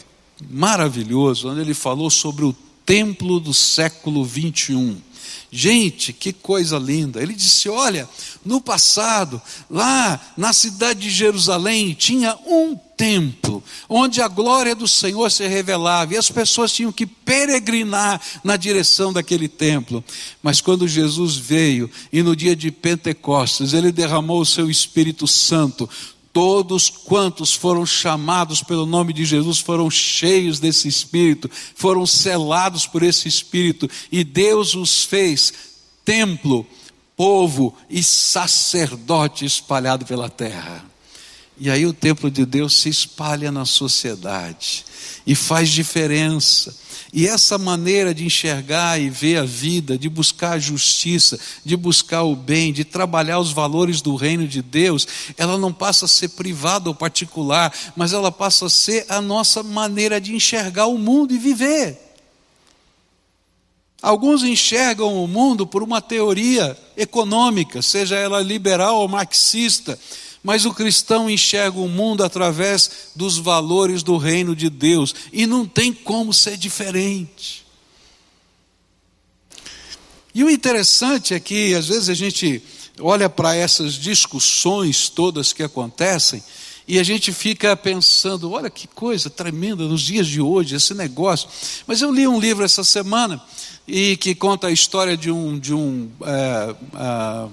maravilhoso, 0.49 1.49
onde 1.49 1.59
ele 1.59 1.73
falou 1.73 2.09
sobre 2.09 2.45
o 2.45 2.55
templo 2.85 3.37
do 3.37 3.53
século 3.53 4.23
21. 4.23 5.01
Gente, 5.49 6.11
que 6.11 6.33
coisa 6.33 6.77
linda. 6.77 7.21
Ele 7.21 7.33
disse: 7.33 7.69
Olha, 7.69 8.07
no 8.45 8.59
passado, 8.59 9.41
lá 9.69 10.19
na 10.35 10.51
cidade 10.51 10.99
de 11.01 11.09
Jerusalém, 11.09 11.93
tinha 11.93 12.37
um 12.45 12.75
templo 12.75 13.63
onde 13.87 14.21
a 14.21 14.27
glória 14.27 14.75
do 14.75 14.87
Senhor 14.87 15.31
se 15.31 15.47
revelava 15.47 16.13
e 16.13 16.17
as 16.17 16.29
pessoas 16.29 16.73
tinham 16.73 16.91
que 16.91 17.05
peregrinar 17.05 18.19
na 18.43 18.57
direção 18.57 19.13
daquele 19.13 19.47
templo. 19.47 20.03
Mas 20.41 20.59
quando 20.59 20.87
Jesus 20.87 21.37
veio 21.37 21.89
e 22.11 22.21
no 22.21 22.35
dia 22.35 22.55
de 22.55 22.71
Pentecostes 22.71 23.71
ele 23.73 23.91
derramou 23.91 24.41
o 24.41 24.45
seu 24.45 24.69
Espírito 24.69 25.27
Santo, 25.27 25.87
Todos 26.37 26.87
quantos 26.87 27.55
foram 27.55 27.83
chamados 27.83 28.61
pelo 28.61 28.85
nome 28.85 29.11
de 29.11 29.25
Jesus 29.25 29.57
foram 29.57 29.89
cheios 29.89 30.59
desse 30.59 30.87
Espírito, 30.87 31.49
foram 31.73 32.05
selados 32.05 32.85
por 32.85 33.01
esse 33.01 33.27
Espírito, 33.27 33.89
e 34.11 34.23
Deus 34.23 34.75
os 34.75 35.03
fez 35.03 35.51
templo, 36.05 36.63
povo 37.15 37.75
e 37.89 38.03
sacerdote 38.03 39.45
espalhado 39.45 40.05
pela 40.05 40.29
terra. 40.29 40.85
E 41.57 41.71
aí 41.71 41.87
o 41.87 41.91
templo 41.91 42.29
de 42.29 42.45
Deus 42.45 42.75
se 42.75 42.89
espalha 42.89 43.51
na 43.51 43.65
sociedade 43.65 44.85
e 45.25 45.33
faz 45.33 45.69
diferença. 45.69 46.77
E 47.17 47.27
essa 47.27 47.57
maneira 47.57 48.13
de 48.13 48.23
enxergar 48.23 49.01
e 49.01 49.09
ver 49.09 49.37
a 49.37 49.43
vida, 49.43 49.97
de 49.97 50.07
buscar 50.07 50.51
a 50.51 50.59
justiça, 50.59 51.39
de 51.65 51.75
buscar 51.75 52.21
o 52.21 52.35
bem, 52.35 52.71
de 52.71 52.85
trabalhar 52.85 53.39
os 53.39 53.51
valores 53.51 54.01
do 54.03 54.15
reino 54.15 54.47
de 54.47 54.61
Deus, 54.61 55.07
ela 55.35 55.57
não 55.57 55.73
passa 55.73 56.05
a 56.05 56.07
ser 56.07 56.29
privada 56.29 56.91
ou 56.91 56.93
particular, 56.93 57.73
mas 57.95 58.13
ela 58.13 58.31
passa 58.31 58.67
a 58.67 58.69
ser 58.69 59.03
a 59.09 59.19
nossa 59.19 59.63
maneira 59.63 60.21
de 60.21 60.35
enxergar 60.35 60.85
o 60.85 60.99
mundo 60.99 61.33
e 61.33 61.39
viver. 61.39 61.97
Alguns 63.99 64.43
enxergam 64.43 65.23
o 65.23 65.27
mundo 65.27 65.65
por 65.65 65.81
uma 65.81 65.99
teoria 65.99 66.77
econômica, 66.95 67.81
seja 67.81 68.15
ela 68.15 68.43
liberal 68.43 68.97
ou 68.97 69.07
marxista, 69.07 69.97
mas 70.43 70.65
o 70.65 70.73
cristão 70.73 71.29
enxerga 71.29 71.79
o 71.79 71.89
mundo 71.89 72.23
através 72.23 73.11
dos 73.15 73.37
valores 73.37 74.03
do 74.03 74.17
reino 74.17 74.55
de 74.55 74.69
Deus 74.69 75.13
e 75.31 75.45
não 75.45 75.65
tem 75.65 75.91
como 75.93 76.33
ser 76.33 76.57
diferente. 76.57 77.65
E 80.33 80.43
o 80.43 80.49
interessante 80.49 81.33
é 81.33 81.39
que 81.39 81.73
às 81.73 81.87
vezes 81.87 82.09
a 82.09 82.13
gente 82.13 82.61
olha 82.99 83.29
para 83.29 83.55
essas 83.55 83.93
discussões 83.93 85.09
todas 85.09 85.53
que 85.53 85.63
acontecem 85.63 86.43
e 86.87 86.99
a 86.99 87.03
gente 87.03 87.33
fica 87.33 87.75
pensando: 87.75 88.51
olha 88.51 88.69
que 88.69 88.87
coisa 88.87 89.29
tremenda 89.29 89.83
nos 89.83 90.01
dias 90.01 90.25
de 90.25 90.39
hoje, 90.39 90.75
esse 90.75 90.93
negócio. 90.93 91.49
Mas 91.85 92.01
eu 92.01 92.11
li 92.11 92.27
um 92.27 92.39
livro 92.39 92.63
essa 92.63 92.83
semana 92.83 93.41
e 93.85 94.15
que 94.17 94.33
conta 94.33 94.67
a 94.67 94.71
história 94.71 95.17
de 95.17 95.29
um, 95.29 95.59
de 95.59 95.73
um 95.73 96.09
é, 96.23 96.75
é, 96.95 97.49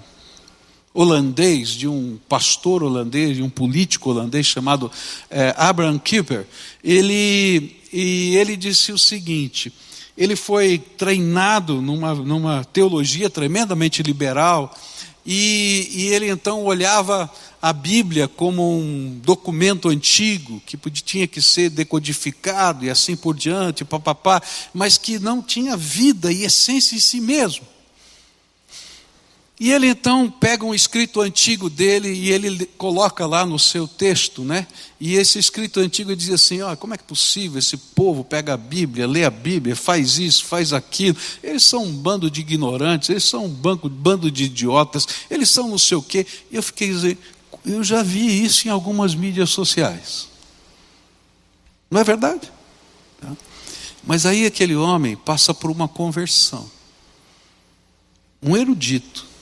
holandês, 0.94 1.70
de 1.70 1.88
um 1.88 2.16
pastor 2.28 2.84
holandês, 2.84 3.36
de 3.36 3.42
um 3.42 3.50
político 3.50 4.10
holandês 4.10 4.46
chamado 4.46 4.90
é, 5.28 5.52
Abraham 5.58 5.98
Kuyper, 5.98 6.46
ele, 6.82 7.76
e 7.92 8.36
ele 8.36 8.56
disse 8.56 8.92
o 8.92 8.98
seguinte: 8.98 9.72
ele 10.16 10.36
foi 10.36 10.78
treinado 10.78 11.82
numa, 11.82 12.14
numa 12.14 12.64
teologia 12.64 13.28
tremendamente 13.28 14.04
liberal, 14.04 14.72
e, 15.26 15.88
e 15.92 16.06
ele 16.08 16.30
então 16.30 16.62
olhava 16.62 17.28
a 17.60 17.72
Bíblia 17.72 18.28
como 18.28 18.78
um 18.78 19.18
documento 19.24 19.88
antigo 19.88 20.62
que 20.66 20.76
tinha 20.90 21.26
que 21.26 21.40
ser 21.40 21.70
decodificado 21.70 22.84
e 22.84 22.90
assim 22.90 23.16
por 23.16 23.34
diante, 23.34 23.84
papapá, 23.86 24.40
mas 24.72 24.98
que 24.98 25.18
não 25.18 25.42
tinha 25.42 25.76
vida 25.76 26.30
e 26.30 26.44
essência 26.44 26.94
em 26.94 27.00
si 27.00 27.20
mesmo. 27.20 27.73
E 29.64 29.72
ele 29.72 29.88
então 29.88 30.30
pega 30.30 30.62
um 30.62 30.74
escrito 30.74 31.22
antigo 31.22 31.70
dele 31.70 32.12
e 32.12 32.30
ele 32.30 32.66
coloca 32.76 33.24
lá 33.24 33.46
no 33.46 33.58
seu 33.58 33.88
texto, 33.88 34.44
né? 34.44 34.66
E 35.00 35.14
esse 35.14 35.38
escrito 35.38 35.80
antigo 35.80 36.14
diz 36.14 36.28
assim: 36.28 36.60
ó, 36.60 36.76
como 36.76 36.92
é 36.92 36.98
que 36.98 37.04
é 37.04 37.06
possível 37.06 37.58
esse 37.58 37.78
povo 37.78 38.22
pega 38.22 38.52
a 38.52 38.56
Bíblia, 38.58 39.06
lê 39.06 39.24
a 39.24 39.30
Bíblia, 39.30 39.74
faz 39.74 40.18
isso, 40.18 40.44
faz 40.44 40.74
aquilo? 40.74 41.16
Eles 41.42 41.64
são 41.64 41.82
um 41.82 41.96
bando 41.96 42.30
de 42.30 42.42
ignorantes, 42.42 43.08
eles 43.08 43.24
são 43.24 43.46
um 43.46 43.48
banco, 43.48 43.88
bando 43.88 44.30
de 44.30 44.44
idiotas, 44.44 45.08
eles 45.30 45.48
são 45.48 45.66
não 45.66 45.78
sei 45.78 45.96
o 45.96 46.02
quê. 46.02 46.26
E 46.52 46.56
eu 46.56 46.62
fiquei 46.62 46.88
dizendo, 46.88 47.18
eu 47.64 47.82
já 47.82 48.02
vi 48.02 48.44
isso 48.44 48.68
em 48.68 48.70
algumas 48.70 49.14
mídias 49.14 49.48
sociais. 49.48 50.28
Não 51.90 52.02
é 52.02 52.04
verdade? 52.04 52.52
Tá? 53.18 53.34
Mas 54.06 54.26
aí 54.26 54.44
aquele 54.44 54.76
homem 54.76 55.16
passa 55.16 55.54
por 55.54 55.70
uma 55.70 55.88
conversão. 55.88 56.70
Um 58.42 58.54
erudito 58.54 59.32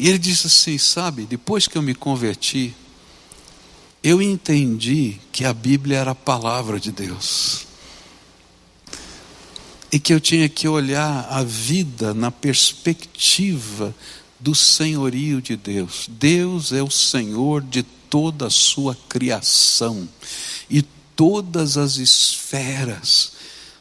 e 0.00 0.08
ele 0.08 0.16
disse 0.16 0.46
assim: 0.46 0.78
Sabe, 0.78 1.26
depois 1.26 1.68
que 1.68 1.76
eu 1.76 1.82
me 1.82 1.94
converti, 1.94 2.74
eu 4.02 4.22
entendi 4.22 5.20
que 5.30 5.44
a 5.44 5.52
Bíblia 5.52 5.98
era 5.98 6.12
a 6.12 6.14
palavra 6.14 6.80
de 6.80 6.90
Deus. 6.90 7.66
E 9.92 10.00
que 10.00 10.14
eu 10.14 10.18
tinha 10.18 10.48
que 10.48 10.66
olhar 10.66 11.26
a 11.28 11.44
vida 11.44 12.14
na 12.14 12.30
perspectiva 12.30 13.94
do 14.38 14.54
senhorio 14.54 15.42
de 15.42 15.54
Deus. 15.54 16.06
Deus 16.08 16.72
é 16.72 16.82
o 16.82 16.90
Senhor 16.90 17.60
de 17.60 17.82
toda 17.82 18.46
a 18.46 18.50
sua 18.50 18.96
criação. 19.06 20.08
E 20.70 20.80
todas 21.14 21.76
as 21.76 21.98
esferas 21.98 23.32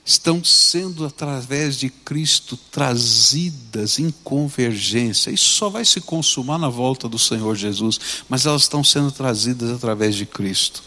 estão 0.09 0.43
sendo, 0.43 1.05
através 1.05 1.77
de 1.77 1.87
Cristo, 1.87 2.57
trazidas 2.71 3.99
em 3.99 4.09
convergência. 4.23 5.29
Isso 5.29 5.51
só 5.51 5.69
vai 5.69 5.85
se 5.85 6.01
consumar 6.01 6.57
na 6.57 6.67
volta 6.67 7.07
do 7.07 7.19
Senhor 7.19 7.55
Jesus, 7.55 7.99
mas 8.27 8.47
elas 8.47 8.63
estão 8.63 8.83
sendo 8.83 9.11
trazidas 9.11 9.69
através 9.69 10.15
de 10.15 10.25
Cristo, 10.25 10.81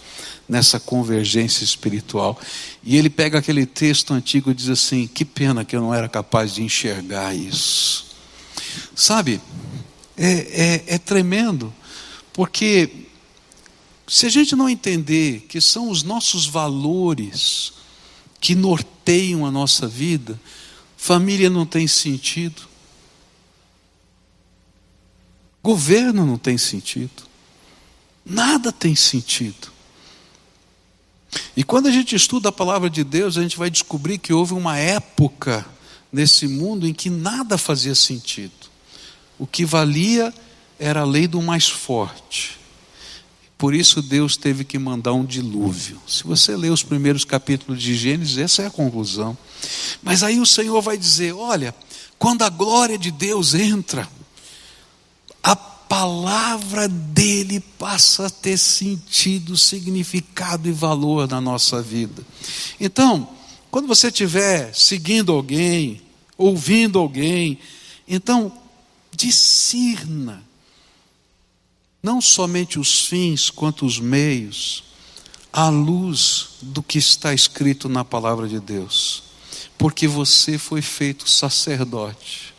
nessa 0.48 0.80
convergência 0.80 1.62
espiritual. 1.62 2.36
E 2.82 2.96
ele 2.96 3.08
pega 3.08 3.38
aquele 3.38 3.64
texto 3.64 4.12
antigo 4.12 4.50
e 4.50 4.54
diz 4.54 4.68
assim: 4.68 5.06
que 5.06 5.24
pena 5.24 5.64
que 5.64 5.76
eu 5.76 5.80
não 5.80 5.94
era 5.94 6.08
capaz 6.08 6.56
de 6.56 6.64
enxergar 6.64 7.32
isso. 7.32 8.06
Sabe, 8.92 9.40
é, 10.16 10.82
é, 10.88 10.94
é 10.94 10.98
tremendo, 10.98 11.72
porque 12.32 13.06
se 14.08 14.26
a 14.26 14.28
gente 14.28 14.56
não 14.56 14.68
entender 14.68 15.46
que 15.48 15.60
são 15.60 15.90
os 15.90 16.02
nossos 16.02 16.44
valores, 16.44 17.72
que 18.42 18.56
norteiam 18.56 19.46
a 19.46 19.52
nossa 19.52 19.86
vida, 19.86 20.38
família 20.96 21.48
não 21.48 21.64
tem 21.64 21.86
sentido, 21.86 22.62
governo 25.62 26.26
não 26.26 26.36
tem 26.36 26.58
sentido, 26.58 27.22
nada 28.26 28.72
tem 28.72 28.96
sentido. 28.96 29.70
E 31.56 31.62
quando 31.62 31.86
a 31.86 31.92
gente 31.92 32.16
estuda 32.16 32.48
a 32.48 32.52
palavra 32.52 32.90
de 32.90 33.04
Deus, 33.04 33.38
a 33.38 33.42
gente 33.42 33.56
vai 33.56 33.70
descobrir 33.70 34.18
que 34.18 34.32
houve 34.32 34.54
uma 34.54 34.76
época 34.76 35.64
nesse 36.12 36.48
mundo 36.48 36.84
em 36.84 36.92
que 36.92 37.08
nada 37.08 37.56
fazia 37.56 37.94
sentido. 37.94 38.52
O 39.38 39.46
que 39.46 39.64
valia 39.64 40.34
era 40.80 41.02
a 41.02 41.06
lei 41.06 41.28
do 41.28 41.40
mais 41.40 41.68
forte. 41.68 42.58
Por 43.62 43.74
isso 43.74 44.02
Deus 44.02 44.36
teve 44.36 44.64
que 44.64 44.76
mandar 44.76 45.12
um 45.12 45.24
dilúvio. 45.24 46.02
Se 46.04 46.24
você 46.24 46.56
ler 46.56 46.72
os 46.72 46.82
primeiros 46.82 47.24
capítulos 47.24 47.80
de 47.80 47.94
Gênesis, 47.94 48.36
essa 48.36 48.62
é 48.62 48.66
a 48.66 48.70
conclusão. 48.70 49.38
Mas 50.02 50.24
aí 50.24 50.40
o 50.40 50.44
Senhor 50.44 50.82
vai 50.82 50.98
dizer: 50.98 51.32
olha, 51.32 51.72
quando 52.18 52.42
a 52.42 52.48
glória 52.48 52.98
de 52.98 53.12
Deus 53.12 53.54
entra, 53.54 54.08
a 55.40 55.54
palavra 55.54 56.88
dele 56.88 57.60
passa 57.78 58.26
a 58.26 58.30
ter 58.30 58.58
sentido, 58.58 59.56
significado 59.56 60.68
e 60.68 60.72
valor 60.72 61.28
na 61.28 61.40
nossa 61.40 61.80
vida. 61.80 62.26
Então, 62.80 63.28
quando 63.70 63.86
você 63.86 64.08
estiver 64.08 64.74
seguindo 64.74 65.30
alguém, 65.30 66.02
ouvindo 66.36 66.98
alguém, 66.98 67.60
então 68.08 68.50
discirna 69.14 70.42
não 72.02 72.20
somente 72.20 72.78
os 72.78 73.06
fins 73.06 73.48
quanto 73.48 73.86
os 73.86 74.00
meios, 74.00 74.82
à 75.52 75.68
luz 75.68 76.48
do 76.62 76.82
que 76.82 76.98
está 76.98 77.32
escrito 77.32 77.88
na 77.88 78.04
palavra 78.04 78.48
de 78.48 78.58
Deus, 78.58 79.22
porque 79.78 80.08
você 80.08 80.58
foi 80.58 80.82
feito 80.82 81.28
sacerdote. 81.28 82.54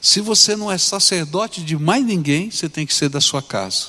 Se 0.00 0.20
você 0.20 0.54
não 0.54 0.70
é 0.70 0.76
sacerdote 0.76 1.62
de 1.62 1.76
mais 1.76 2.04
ninguém, 2.04 2.50
você 2.50 2.68
tem 2.68 2.86
que 2.86 2.94
ser 2.94 3.08
da 3.08 3.20
sua 3.20 3.42
casa. 3.42 3.88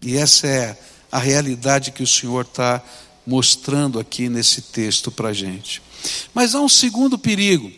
E 0.00 0.16
essa 0.16 0.46
é 0.46 0.80
a 1.12 1.18
realidade 1.18 1.92
que 1.92 2.02
o 2.02 2.06
Senhor 2.06 2.42
está 2.42 2.82
mostrando 3.26 3.98
aqui 3.98 4.28
nesse 4.28 4.62
texto 4.62 5.10
para 5.10 5.28
a 5.28 5.32
gente. 5.34 5.82
Mas 6.32 6.54
há 6.54 6.60
um 6.60 6.68
segundo 6.68 7.18
perigo, 7.18 7.70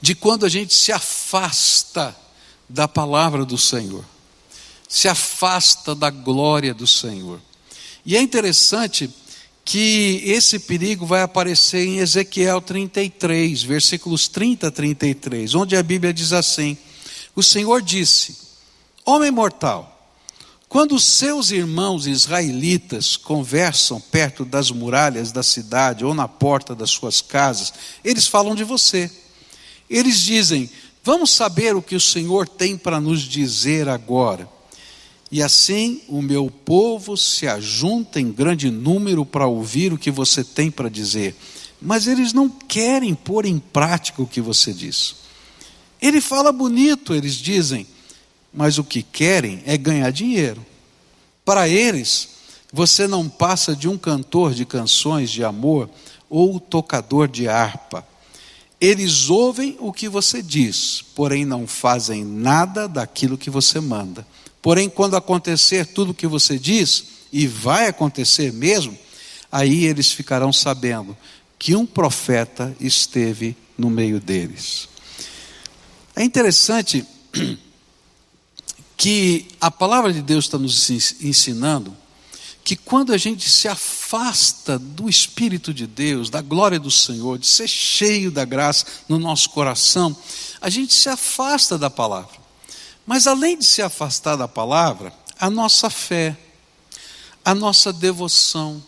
de 0.00 0.14
quando 0.14 0.44
a 0.44 0.48
gente 0.48 0.74
se 0.74 0.90
afasta 0.90 2.16
da 2.68 2.86
palavra 2.86 3.44
do 3.44 3.56
Senhor, 3.56 4.04
se 4.88 5.08
afasta 5.08 5.94
da 5.94 6.10
glória 6.10 6.74
do 6.74 6.86
Senhor. 6.86 7.40
E 8.04 8.16
é 8.16 8.20
interessante 8.20 9.10
que 9.64 10.22
esse 10.24 10.58
perigo 10.58 11.04
vai 11.04 11.20
aparecer 11.20 11.86
em 11.86 11.98
Ezequiel 11.98 12.60
33, 12.60 13.62
versículos 13.62 14.26
30 14.26 14.68
a 14.68 14.70
33, 14.70 15.54
onde 15.54 15.76
a 15.76 15.82
Bíblia 15.82 16.12
diz 16.12 16.32
assim: 16.32 16.76
O 17.36 17.42
Senhor 17.42 17.82
disse: 17.82 18.36
Homem 19.04 19.30
mortal, 19.30 20.10
quando 20.68 20.98
seus 21.00 21.50
irmãos 21.50 22.06
israelitas 22.06 23.16
conversam 23.16 24.00
perto 24.00 24.44
das 24.44 24.70
muralhas 24.70 25.32
da 25.32 25.42
cidade 25.42 26.04
ou 26.04 26.14
na 26.14 26.28
porta 26.28 26.74
das 26.74 26.90
suas 26.90 27.20
casas, 27.20 27.72
eles 28.04 28.26
falam 28.26 28.54
de 28.54 28.64
você. 28.64 29.10
Eles 29.88 30.20
dizem: 30.20 30.70
Vamos 31.08 31.30
saber 31.30 31.74
o 31.74 31.80
que 31.80 31.96
o 31.96 32.00
Senhor 32.00 32.46
tem 32.46 32.76
para 32.76 33.00
nos 33.00 33.22
dizer 33.22 33.88
agora. 33.88 34.46
E 35.32 35.42
assim 35.42 36.02
o 36.06 36.20
meu 36.20 36.50
povo 36.50 37.16
se 37.16 37.48
ajunta 37.48 38.20
em 38.20 38.30
grande 38.30 38.70
número 38.70 39.24
para 39.24 39.46
ouvir 39.46 39.90
o 39.90 39.96
que 39.96 40.10
você 40.10 40.44
tem 40.44 40.70
para 40.70 40.90
dizer. 40.90 41.34
Mas 41.80 42.06
eles 42.06 42.34
não 42.34 42.50
querem 42.50 43.14
pôr 43.14 43.46
em 43.46 43.58
prática 43.58 44.20
o 44.20 44.26
que 44.26 44.38
você 44.38 44.70
diz. 44.70 45.16
Ele 45.98 46.20
fala 46.20 46.52
bonito, 46.52 47.14
eles 47.14 47.36
dizem, 47.36 47.86
mas 48.52 48.76
o 48.76 48.84
que 48.84 49.02
querem 49.02 49.62
é 49.64 49.78
ganhar 49.78 50.10
dinheiro. 50.10 50.62
Para 51.42 51.66
eles, 51.66 52.28
você 52.70 53.06
não 53.06 53.30
passa 53.30 53.74
de 53.74 53.88
um 53.88 53.96
cantor 53.96 54.52
de 54.52 54.66
canções 54.66 55.30
de 55.30 55.42
amor 55.42 55.88
ou 56.28 56.60
tocador 56.60 57.28
de 57.28 57.48
harpa. 57.48 58.06
Eles 58.80 59.28
ouvem 59.28 59.76
o 59.80 59.92
que 59.92 60.08
você 60.08 60.40
diz, 60.40 61.04
porém 61.14 61.44
não 61.44 61.66
fazem 61.66 62.24
nada 62.24 62.86
daquilo 62.88 63.38
que 63.38 63.50
você 63.50 63.80
manda. 63.80 64.26
Porém, 64.62 64.88
quando 64.88 65.16
acontecer 65.16 65.86
tudo 65.86 66.10
o 66.10 66.14
que 66.14 66.26
você 66.26 66.58
diz, 66.58 67.04
e 67.32 67.46
vai 67.46 67.88
acontecer 67.88 68.52
mesmo, 68.52 68.96
aí 69.50 69.84
eles 69.84 70.12
ficarão 70.12 70.52
sabendo 70.52 71.16
que 71.58 71.74
um 71.74 71.84
profeta 71.84 72.74
esteve 72.80 73.56
no 73.76 73.90
meio 73.90 74.20
deles. 74.20 74.88
É 76.14 76.22
interessante 76.22 77.04
que 78.96 79.46
a 79.60 79.70
palavra 79.70 80.12
de 80.12 80.22
Deus 80.22 80.44
está 80.44 80.58
nos 80.58 80.90
ensinando 80.90 81.96
que 82.68 82.76
quando 82.76 83.14
a 83.14 83.16
gente 83.16 83.48
se 83.48 83.66
afasta 83.66 84.78
do 84.78 85.08
Espírito 85.08 85.72
de 85.72 85.86
Deus, 85.86 86.28
da 86.28 86.42
glória 86.42 86.78
do 86.78 86.90
Senhor, 86.90 87.38
de 87.38 87.46
ser 87.46 87.66
cheio 87.66 88.30
da 88.30 88.44
graça 88.44 88.84
no 89.08 89.18
nosso 89.18 89.48
coração, 89.48 90.14
a 90.60 90.68
gente 90.68 90.92
se 90.92 91.08
afasta 91.08 91.78
da 91.78 91.88
palavra. 91.88 92.36
Mas 93.06 93.26
além 93.26 93.56
de 93.56 93.64
se 93.64 93.80
afastar 93.80 94.36
da 94.36 94.46
palavra, 94.46 95.14
a 95.40 95.48
nossa 95.48 95.88
fé, 95.88 96.36
a 97.42 97.54
nossa 97.54 97.90
devoção, 97.90 98.84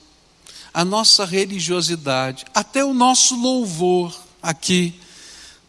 a 0.75 0.85
nossa 0.85 1.25
religiosidade, 1.25 2.45
até 2.53 2.85
o 2.85 2.93
nosso 2.93 3.35
louvor 3.35 4.15
aqui, 4.43 5.01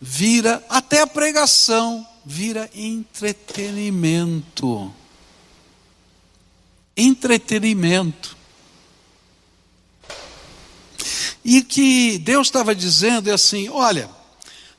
vira, 0.01 0.61
até 0.67 0.99
a 0.99 1.07
pregação, 1.07 2.05
vira 2.25 2.69
entretenimento 2.75 4.93
entretenimento. 7.01 8.37
E 11.43 11.61
que 11.61 12.17
Deus 12.19 12.47
estava 12.47 12.75
dizendo 12.75 13.29
é 13.29 13.33
assim: 13.33 13.69
olha, 13.69 14.09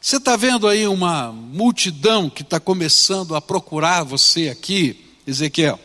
você 0.00 0.16
está 0.16 0.36
vendo 0.36 0.66
aí 0.66 0.86
uma 0.86 1.32
multidão 1.32 2.30
que 2.30 2.42
está 2.42 2.58
começando 2.60 3.34
a 3.34 3.40
procurar 3.40 4.04
você 4.04 4.48
aqui, 4.48 5.14
Ezequiel. 5.26 5.78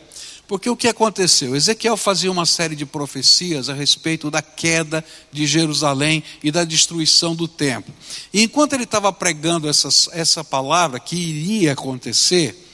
Porque 0.48 0.70
o 0.70 0.76
que 0.76 0.88
aconteceu? 0.88 1.54
Ezequiel 1.54 1.94
fazia 1.94 2.32
uma 2.32 2.46
série 2.46 2.74
de 2.74 2.86
profecias 2.86 3.68
a 3.68 3.74
respeito 3.74 4.30
da 4.30 4.40
queda 4.40 5.04
de 5.30 5.46
Jerusalém 5.46 6.24
e 6.42 6.50
da 6.50 6.64
destruição 6.64 7.36
do 7.36 7.46
templo. 7.46 7.94
E 8.32 8.42
enquanto 8.42 8.72
ele 8.72 8.84
estava 8.84 9.12
pregando 9.12 9.68
essa, 9.68 9.88
essa 10.12 10.42
palavra 10.42 10.98
que 10.98 11.16
iria 11.16 11.74
acontecer, 11.74 12.67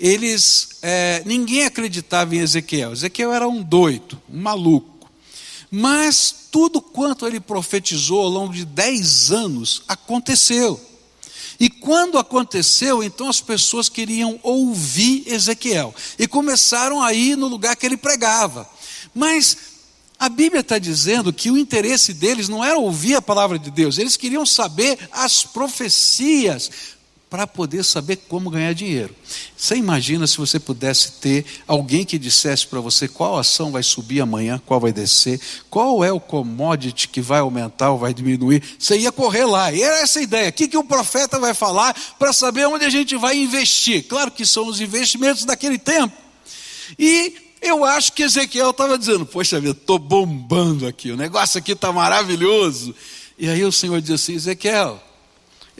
eles, 0.00 0.78
é, 0.80 1.22
ninguém 1.26 1.64
acreditava 1.64 2.34
em 2.34 2.38
Ezequiel. 2.38 2.92
Ezequiel 2.92 3.34
era 3.34 3.46
um 3.46 3.62
doido, 3.62 4.20
um 4.32 4.40
maluco. 4.40 5.10
Mas 5.70 6.34
tudo 6.50 6.80
quanto 6.80 7.26
ele 7.26 7.38
profetizou 7.38 8.22
ao 8.22 8.28
longo 8.28 8.54
de 8.54 8.64
dez 8.64 9.30
anos 9.30 9.82
aconteceu. 9.86 10.80
E 11.60 11.68
quando 11.68 12.18
aconteceu, 12.18 13.02
então 13.02 13.28
as 13.28 13.42
pessoas 13.42 13.90
queriam 13.90 14.40
ouvir 14.42 15.24
Ezequiel 15.26 15.94
e 16.18 16.26
começaram 16.26 17.02
a 17.02 17.12
ir 17.12 17.36
no 17.36 17.46
lugar 17.46 17.76
que 17.76 17.84
ele 17.84 17.98
pregava. 17.98 18.68
Mas 19.14 19.56
a 20.18 20.30
Bíblia 20.30 20.60
está 20.60 20.78
dizendo 20.78 21.32
que 21.32 21.50
o 21.50 21.58
interesse 21.58 22.14
deles 22.14 22.48
não 22.48 22.64
era 22.64 22.78
ouvir 22.78 23.14
a 23.14 23.22
palavra 23.22 23.58
de 23.58 23.70
Deus, 23.70 23.98
eles 23.98 24.16
queriam 24.16 24.46
saber 24.46 24.98
as 25.12 25.44
profecias 25.44 26.70
para 27.30 27.46
poder 27.46 27.84
saber 27.84 28.16
como 28.28 28.50
ganhar 28.50 28.74
dinheiro. 28.74 29.14
Você 29.56 29.76
imagina 29.76 30.26
se 30.26 30.36
você 30.36 30.58
pudesse 30.58 31.12
ter 31.12 31.46
alguém 31.66 32.04
que 32.04 32.18
dissesse 32.18 32.66
para 32.66 32.80
você 32.80 33.06
qual 33.06 33.38
ação 33.38 33.70
vai 33.70 33.84
subir 33.84 34.20
amanhã, 34.20 34.60
qual 34.66 34.80
vai 34.80 34.92
descer, 34.92 35.40
qual 35.70 36.04
é 36.04 36.10
o 36.10 36.18
commodity 36.18 37.06
que 37.06 37.20
vai 37.20 37.38
aumentar 37.38 37.92
ou 37.92 37.98
vai 37.98 38.12
diminuir. 38.12 38.60
Você 38.76 38.98
ia 38.98 39.12
correr 39.12 39.44
lá. 39.44 39.72
E 39.72 39.80
era 39.80 40.00
essa 40.00 40.18
a 40.18 40.22
ideia. 40.22 40.48
O 40.48 40.52
que, 40.52 40.66
que 40.66 40.76
o 40.76 40.82
profeta 40.82 41.38
vai 41.38 41.54
falar 41.54 41.94
para 42.18 42.32
saber 42.32 42.66
onde 42.66 42.84
a 42.84 42.90
gente 42.90 43.16
vai 43.16 43.38
investir? 43.38 44.08
Claro 44.08 44.32
que 44.32 44.44
são 44.44 44.66
os 44.66 44.80
investimentos 44.80 45.44
daquele 45.44 45.78
tempo. 45.78 46.12
E 46.98 47.36
eu 47.62 47.84
acho 47.84 48.12
que 48.12 48.24
Ezequiel 48.24 48.70
estava 48.70 48.98
dizendo: 48.98 49.24
Poxa 49.24 49.60
vida, 49.60 49.78
estou 49.78 50.00
bombando 50.00 50.84
aqui, 50.84 51.12
o 51.12 51.16
negócio 51.16 51.58
aqui 51.58 51.72
está 51.72 51.92
maravilhoso. 51.92 52.92
E 53.38 53.48
aí 53.48 53.64
o 53.64 53.70
Senhor 53.70 54.00
disse 54.00 54.14
assim: 54.14 54.34
Ezequiel 54.34 55.00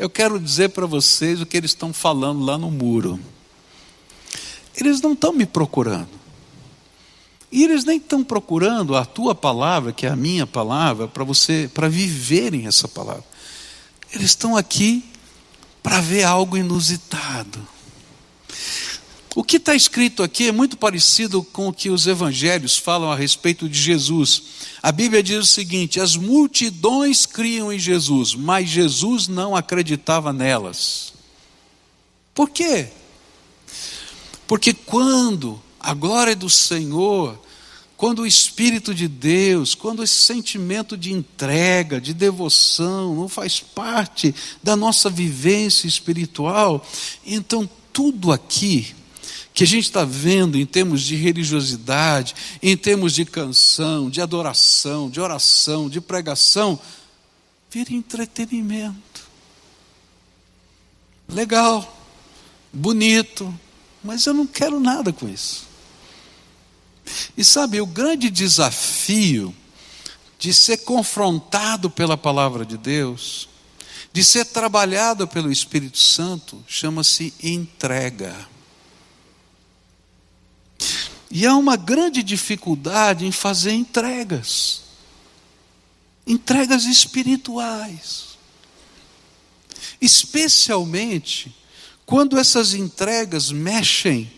eu 0.01 0.09
quero 0.09 0.41
dizer 0.41 0.71
para 0.71 0.87
vocês 0.87 1.43
o 1.43 1.47
que 1.47 1.59
eles 1.59 1.73
estão 1.73 1.93
falando 1.93 2.43
lá 2.43 2.57
no 2.57 2.71
muro. 2.71 3.21
Eles 4.75 5.03
não 5.03 5.13
estão 5.13 5.31
me 5.31 5.45
procurando. 5.45 6.09
E 7.53 7.65
eles 7.65 7.85
nem 7.85 7.99
estão 7.99 8.25
procurando 8.25 8.97
a 8.97 9.05
tua 9.05 9.35
palavra, 9.35 9.93
que 9.93 10.07
é 10.07 10.09
a 10.09 10.17
minha 10.17 10.47
palavra, 10.47 11.07
para 11.07 11.23
você, 11.23 11.71
para 11.75 11.87
viverem 11.87 12.67
essa 12.67 12.89
palavra. 12.89 13.23
Eles 14.11 14.31
estão 14.31 14.57
aqui 14.57 15.05
para 15.83 16.01
ver 16.01 16.25
algo 16.25 16.57
inusitado. 16.57 17.61
O 19.35 19.45
que 19.45 19.59
está 19.59 19.77
escrito 19.77 20.25
aqui 20.25 20.49
é 20.49 20.53
muito 20.53 20.77
parecido 20.77 21.43
com 21.43 21.69
o 21.69 21.73
que 21.73 21.89
os 21.89 22.07
evangelhos 22.09 22.77
falam 22.77 23.13
a 23.13 23.17
respeito 23.17 23.69
de 23.69 23.79
Jesus. 23.79 24.43
A 24.83 24.91
Bíblia 24.91 25.23
diz 25.23 25.39
o 25.39 25.47
seguinte: 25.47 26.01
as 26.01 26.17
multidões 26.17 27.27
criam 27.27 27.73
em 27.73 27.79
Jesus, 27.79 28.35
mas 28.35 28.69
Jesus 28.69 29.29
não 29.29 29.55
acreditava 29.55 30.33
nelas. 30.33 31.13
Por 32.35 32.51
quê? 32.51 32.89
Porque 34.49 34.75
quando 34.75 35.63
a 35.79 35.95
glória 35.95 36.35
do 36.35 36.51
Senhor, 36.51 37.39
quando 37.97 38.23
o 38.23 38.27
Espírito 38.27 38.93
de 38.93 39.07
Deus, 39.07 39.77
quando 39.77 40.03
esse 40.03 40.15
sentimento 40.15 40.97
de 40.97 41.13
entrega, 41.13 42.01
de 42.01 42.13
devoção, 42.13 43.15
não 43.15 43.29
faz 43.29 43.61
parte 43.61 44.35
da 44.61 44.75
nossa 44.75 45.09
vivência 45.09 45.87
espiritual, 45.87 46.85
então 47.25 47.69
tudo 47.93 48.33
aqui 48.33 48.95
que 49.53 49.65
a 49.65 49.67
gente 49.67 49.85
está 49.85 50.05
vendo 50.05 50.57
em 50.59 50.65
termos 50.65 51.03
de 51.03 51.17
religiosidade, 51.17 52.35
em 52.63 52.77
termos 52.77 53.13
de 53.13 53.25
canção, 53.25 54.09
de 54.09 54.21
adoração, 54.21 55.11
de 55.11 55.21
oração, 55.21 55.89
de 55.89 56.01
pregação, 56.01 56.79
vira 57.71 57.93
entretenimento. 57.93 59.29
Legal, 61.29 62.01
bonito, 62.73 63.53
mas 64.03 64.27
eu 64.27 64.35
não 64.35 64.47
quero 64.47 64.81
nada 64.81 65.13
com 65.13 65.29
isso. 65.29 65.69
E 67.37 67.45
sabe, 67.45 67.81
o 67.81 67.87
grande 67.87 68.31
desafio 68.31 69.55
de 70.39 70.55
ser 70.55 70.79
confrontado 70.79 71.91
pela 71.91 72.17
palavra 72.17 72.65
de 72.65 72.79
Deus, 72.79 73.49
de 74.13 74.25
ser 74.25 74.47
trabalhado 74.47 75.29
pelo 75.29 75.53
Espírito 75.53 75.99
Santo, 75.99 76.65
chama-se 76.67 77.35
entrega. 77.43 78.35
E 81.31 81.47
há 81.47 81.55
uma 81.55 81.77
grande 81.77 82.23
dificuldade 82.23 83.25
em 83.25 83.31
fazer 83.31 83.73
entregas, 83.73 84.83
entregas 86.27 86.87
espirituais, 86.87 88.31
especialmente 90.01 91.55
quando 92.05 92.37
essas 92.37 92.75
entregas 92.75 93.53
mexem 93.53 94.31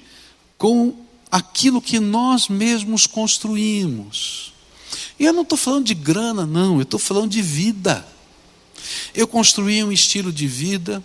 com 0.58 0.94
aquilo 1.30 1.80
que 1.80 1.98
nós 1.98 2.48
mesmos 2.48 3.06
construímos. 3.06 4.52
E 5.18 5.24
eu 5.24 5.32
não 5.32 5.42
estou 5.42 5.56
falando 5.56 5.86
de 5.86 5.94
grana, 5.94 6.44
não, 6.44 6.76
eu 6.76 6.82
estou 6.82 7.00
falando 7.00 7.30
de 7.30 7.40
vida. 7.40 8.06
Eu 9.14 9.26
construí 9.26 9.82
um 9.82 9.90
estilo 9.90 10.30
de 10.30 10.46
vida, 10.46 11.02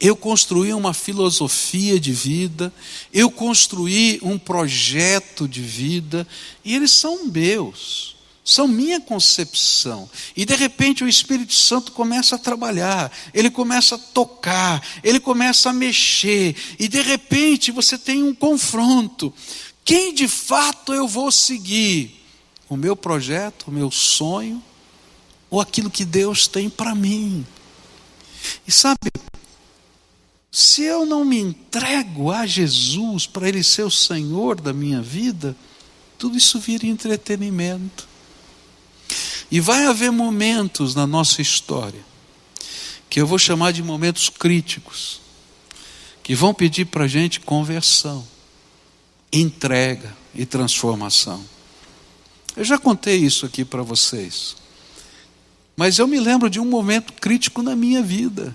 eu 0.00 0.16
construí 0.16 0.72
uma 0.72 0.94
filosofia 0.94 2.00
de 2.00 2.12
vida, 2.12 2.72
eu 3.12 3.30
construí 3.30 4.18
um 4.22 4.38
projeto 4.38 5.46
de 5.46 5.60
vida, 5.60 6.26
e 6.64 6.74
eles 6.74 6.92
são 6.92 7.26
meus 7.26 8.18
são 8.42 8.66
minha 8.66 9.00
concepção. 9.00 10.10
E 10.36 10.44
de 10.44 10.56
repente 10.56 11.04
o 11.04 11.08
Espírito 11.08 11.54
Santo 11.54 11.92
começa 11.92 12.34
a 12.34 12.38
trabalhar, 12.38 13.12
ele 13.32 13.48
começa 13.48 13.94
a 13.94 13.98
tocar, 13.98 14.84
ele 15.04 15.20
começa 15.20 15.70
a 15.70 15.72
mexer, 15.72 16.56
e 16.78 16.88
de 16.88 17.00
repente 17.00 17.70
você 17.70 17.96
tem 17.96 18.24
um 18.24 18.34
confronto. 18.34 19.32
Quem 19.84 20.12
de 20.12 20.26
fato 20.26 20.92
eu 20.92 21.06
vou 21.06 21.30
seguir? 21.30 22.16
O 22.68 22.76
meu 22.76 22.96
projeto, 22.96 23.68
o 23.68 23.72
meu 23.72 23.90
sonho, 23.90 24.62
ou 25.48 25.60
aquilo 25.60 25.90
que 25.90 26.04
Deus 26.04 26.46
tem 26.46 26.68
para 26.68 26.94
mim? 26.94 27.46
E 28.66 28.72
sabe, 28.72 29.10
se 30.50 30.82
eu 30.82 31.06
não 31.06 31.24
me 31.24 31.38
entrego 31.38 32.32
a 32.32 32.44
Jesus 32.44 33.26
para 33.26 33.48
Ele 33.48 33.62
ser 33.62 33.84
o 33.84 33.90
Senhor 33.90 34.60
da 34.60 34.72
minha 34.72 35.00
vida, 35.00 35.56
tudo 36.18 36.36
isso 36.36 36.58
vira 36.58 36.86
entretenimento. 36.86 38.08
E 39.50 39.60
vai 39.60 39.86
haver 39.86 40.10
momentos 40.10 40.94
na 40.94 41.06
nossa 41.06 41.40
história, 41.40 42.04
que 43.08 43.20
eu 43.20 43.26
vou 43.26 43.38
chamar 43.38 43.72
de 43.72 43.82
momentos 43.82 44.28
críticos, 44.28 45.20
que 46.22 46.34
vão 46.34 46.52
pedir 46.52 46.86
para 46.86 47.04
a 47.04 47.08
gente 47.08 47.40
conversão, 47.40 48.26
entrega 49.32 50.16
e 50.34 50.44
transformação. 50.44 51.44
Eu 52.56 52.64
já 52.64 52.78
contei 52.78 53.16
isso 53.16 53.46
aqui 53.46 53.64
para 53.64 53.82
vocês, 53.82 54.56
mas 55.76 55.98
eu 55.98 56.06
me 56.06 56.20
lembro 56.20 56.50
de 56.50 56.60
um 56.60 56.64
momento 56.64 57.12
crítico 57.12 57.62
na 57.62 57.74
minha 57.74 58.02
vida. 58.02 58.54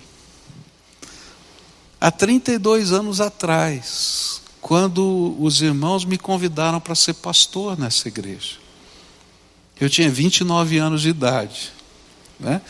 Há 2.05 2.11
32 2.11 2.91
anos 2.91 3.19
atrás, 3.19 4.39
quando 4.61 5.35
os 5.39 5.63
irmãos 5.63 6.05
me 6.05 6.19
convidaram 6.19 6.79
para 6.79 6.93
ser 6.93 7.15
pastor 7.15 7.79
nessa 7.79 8.07
igreja. 8.07 8.57
Eu 9.81 9.89
tinha 9.89 10.07
29 10.07 10.77
anos 10.77 11.01
de 11.01 11.09
idade. 11.09 11.71
Né? 12.39 12.61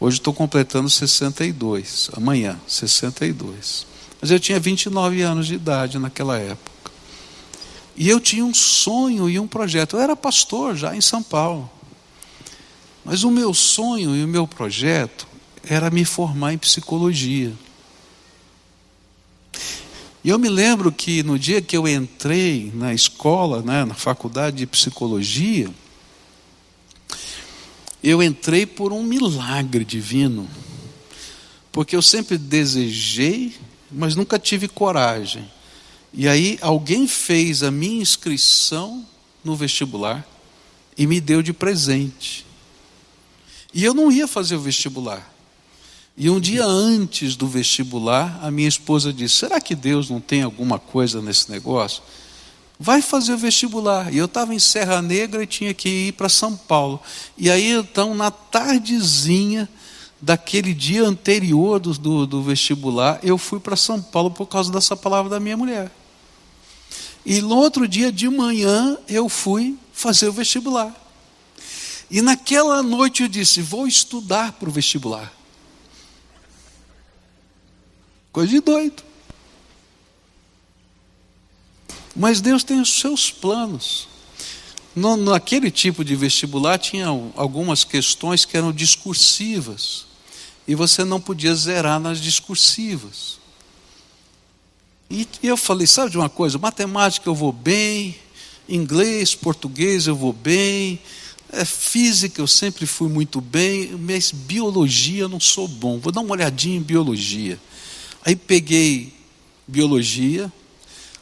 Hoje 0.00 0.16
estou 0.16 0.34
completando 0.34 0.90
62, 0.90 2.10
amanhã, 2.14 2.58
62. 2.66 3.86
Mas 4.20 4.32
eu 4.32 4.40
tinha 4.40 4.58
29 4.58 5.22
anos 5.22 5.46
de 5.46 5.54
idade 5.54 5.96
naquela 6.00 6.36
época. 6.36 6.90
E 7.94 8.08
eu 8.08 8.18
tinha 8.18 8.44
um 8.44 8.52
sonho 8.52 9.30
e 9.30 9.38
um 9.38 9.46
projeto. 9.46 9.94
Eu 9.94 10.02
era 10.02 10.16
pastor 10.16 10.74
já 10.74 10.96
em 10.96 11.00
São 11.00 11.22
Paulo. 11.22 11.70
Mas 13.04 13.22
o 13.22 13.30
meu 13.30 13.54
sonho 13.54 14.16
e 14.16 14.24
o 14.24 14.28
meu 14.28 14.44
projeto 14.44 15.24
era 15.62 15.88
me 15.88 16.04
formar 16.04 16.52
em 16.52 16.58
psicologia. 16.58 17.54
E 20.22 20.28
eu 20.28 20.38
me 20.38 20.48
lembro 20.48 20.90
que 20.90 21.22
no 21.22 21.38
dia 21.38 21.62
que 21.62 21.76
eu 21.76 21.86
entrei 21.86 22.72
na 22.74 22.92
escola, 22.92 23.62
né, 23.62 23.84
na 23.84 23.94
faculdade 23.94 24.56
de 24.56 24.66
psicologia, 24.66 25.70
eu 28.02 28.22
entrei 28.22 28.66
por 28.66 28.92
um 28.92 29.02
milagre 29.02 29.84
divino, 29.84 30.48
porque 31.70 31.94
eu 31.94 32.02
sempre 32.02 32.38
desejei, 32.38 33.54
mas 33.90 34.16
nunca 34.16 34.38
tive 34.38 34.66
coragem. 34.66 35.48
E 36.12 36.26
aí 36.26 36.58
alguém 36.60 37.06
fez 37.06 37.62
a 37.62 37.70
minha 37.70 38.00
inscrição 38.00 39.06
no 39.44 39.54
vestibular 39.54 40.26
e 40.96 41.06
me 41.06 41.20
deu 41.20 41.42
de 41.42 41.52
presente. 41.52 42.44
E 43.72 43.84
eu 43.84 43.92
não 43.92 44.10
ia 44.10 44.26
fazer 44.26 44.56
o 44.56 44.60
vestibular. 44.60 45.35
E 46.16 46.30
um 46.30 46.40
dia 46.40 46.64
antes 46.64 47.36
do 47.36 47.46
vestibular, 47.46 48.40
a 48.42 48.50
minha 48.50 48.68
esposa 48.68 49.12
disse: 49.12 49.38
Será 49.38 49.60
que 49.60 49.74
Deus 49.74 50.08
não 50.08 50.20
tem 50.20 50.42
alguma 50.42 50.78
coisa 50.78 51.20
nesse 51.20 51.50
negócio? 51.50 52.02
vai 52.78 53.00
fazer 53.00 53.32
o 53.32 53.38
vestibular. 53.38 54.12
E 54.12 54.18
eu 54.18 54.26
estava 54.26 54.54
em 54.54 54.58
Serra 54.58 55.00
Negra 55.00 55.42
e 55.42 55.46
tinha 55.46 55.74
que 55.74 55.88
ir 55.88 56.12
para 56.12 56.28
São 56.28 56.56
Paulo. 56.56 57.00
E 57.36 57.50
aí, 57.50 57.70
então, 57.70 58.14
na 58.14 58.30
tardezinha 58.30 59.68
daquele 60.20 60.72
dia 60.72 61.04
anterior 61.04 61.78
do, 61.78 61.92
do, 61.94 62.26
do 62.26 62.42
vestibular, 62.42 63.18
eu 63.22 63.36
fui 63.36 63.60
para 63.60 63.76
São 63.76 64.00
Paulo 64.00 64.30
por 64.30 64.46
causa 64.46 64.72
dessa 64.72 64.96
palavra 64.96 65.30
da 65.30 65.40
minha 65.40 65.56
mulher. 65.56 65.90
E 67.24 67.40
no 67.40 67.56
outro 67.56 67.88
dia 67.88 68.12
de 68.12 68.28
manhã, 68.28 68.96
eu 69.08 69.28
fui 69.28 69.76
fazer 69.92 70.28
o 70.28 70.32
vestibular. 70.32 70.94
E 72.08 72.22
naquela 72.22 72.82
noite 72.82 73.22
eu 73.22 73.28
disse: 73.28 73.60
vou 73.60 73.86
estudar 73.86 74.52
para 74.52 74.68
o 74.68 74.72
vestibular. 74.72 75.35
Coisa 78.36 78.52
de 78.52 78.60
doido. 78.60 79.02
Mas 82.14 82.42
Deus 82.42 82.62
tem 82.62 82.78
os 82.82 83.00
seus 83.00 83.30
planos. 83.30 84.06
No, 84.94 85.16
naquele 85.16 85.70
tipo 85.70 86.04
de 86.04 86.14
vestibular 86.14 86.76
tinha 86.76 87.06
algumas 87.34 87.82
questões 87.82 88.44
que 88.44 88.54
eram 88.54 88.72
discursivas. 88.72 90.04
E 90.68 90.74
você 90.74 91.02
não 91.02 91.18
podia 91.18 91.54
zerar 91.54 91.98
nas 91.98 92.20
discursivas. 92.20 93.38
E, 95.08 95.26
e 95.42 95.46
eu 95.46 95.56
falei, 95.56 95.86
sabe 95.86 96.10
de 96.10 96.18
uma 96.18 96.28
coisa? 96.28 96.58
Matemática 96.58 97.26
eu 97.26 97.34
vou 97.34 97.52
bem, 97.52 98.18
inglês, 98.68 99.34
português 99.34 100.06
eu 100.06 100.14
vou 100.14 100.34
bem, 100.34 101.00
é, 101.50 101.64
física 101.64 102.38
eu 102.38 102.46
sempre 102.46 102.84
fui 102.84 103.08
muito 103.08 103.40
bem, 103.40 103.92
mas 103.92 104.30
biologia 104.30 105.22
eu 105.22 105.28
não 105.30 105.40
sou 105.40 105.66
bom. 105.66 105.98
Vou 105.98 106.12
dar 106.12 106.20
uma 106.20 106.32
olhadinha 106.32 106.76
em 106.76 106.82
biologia. 106.82 107.58
Aí 108.26 108.34
peguei 108.34 109.14
biologia, 109.68 110.52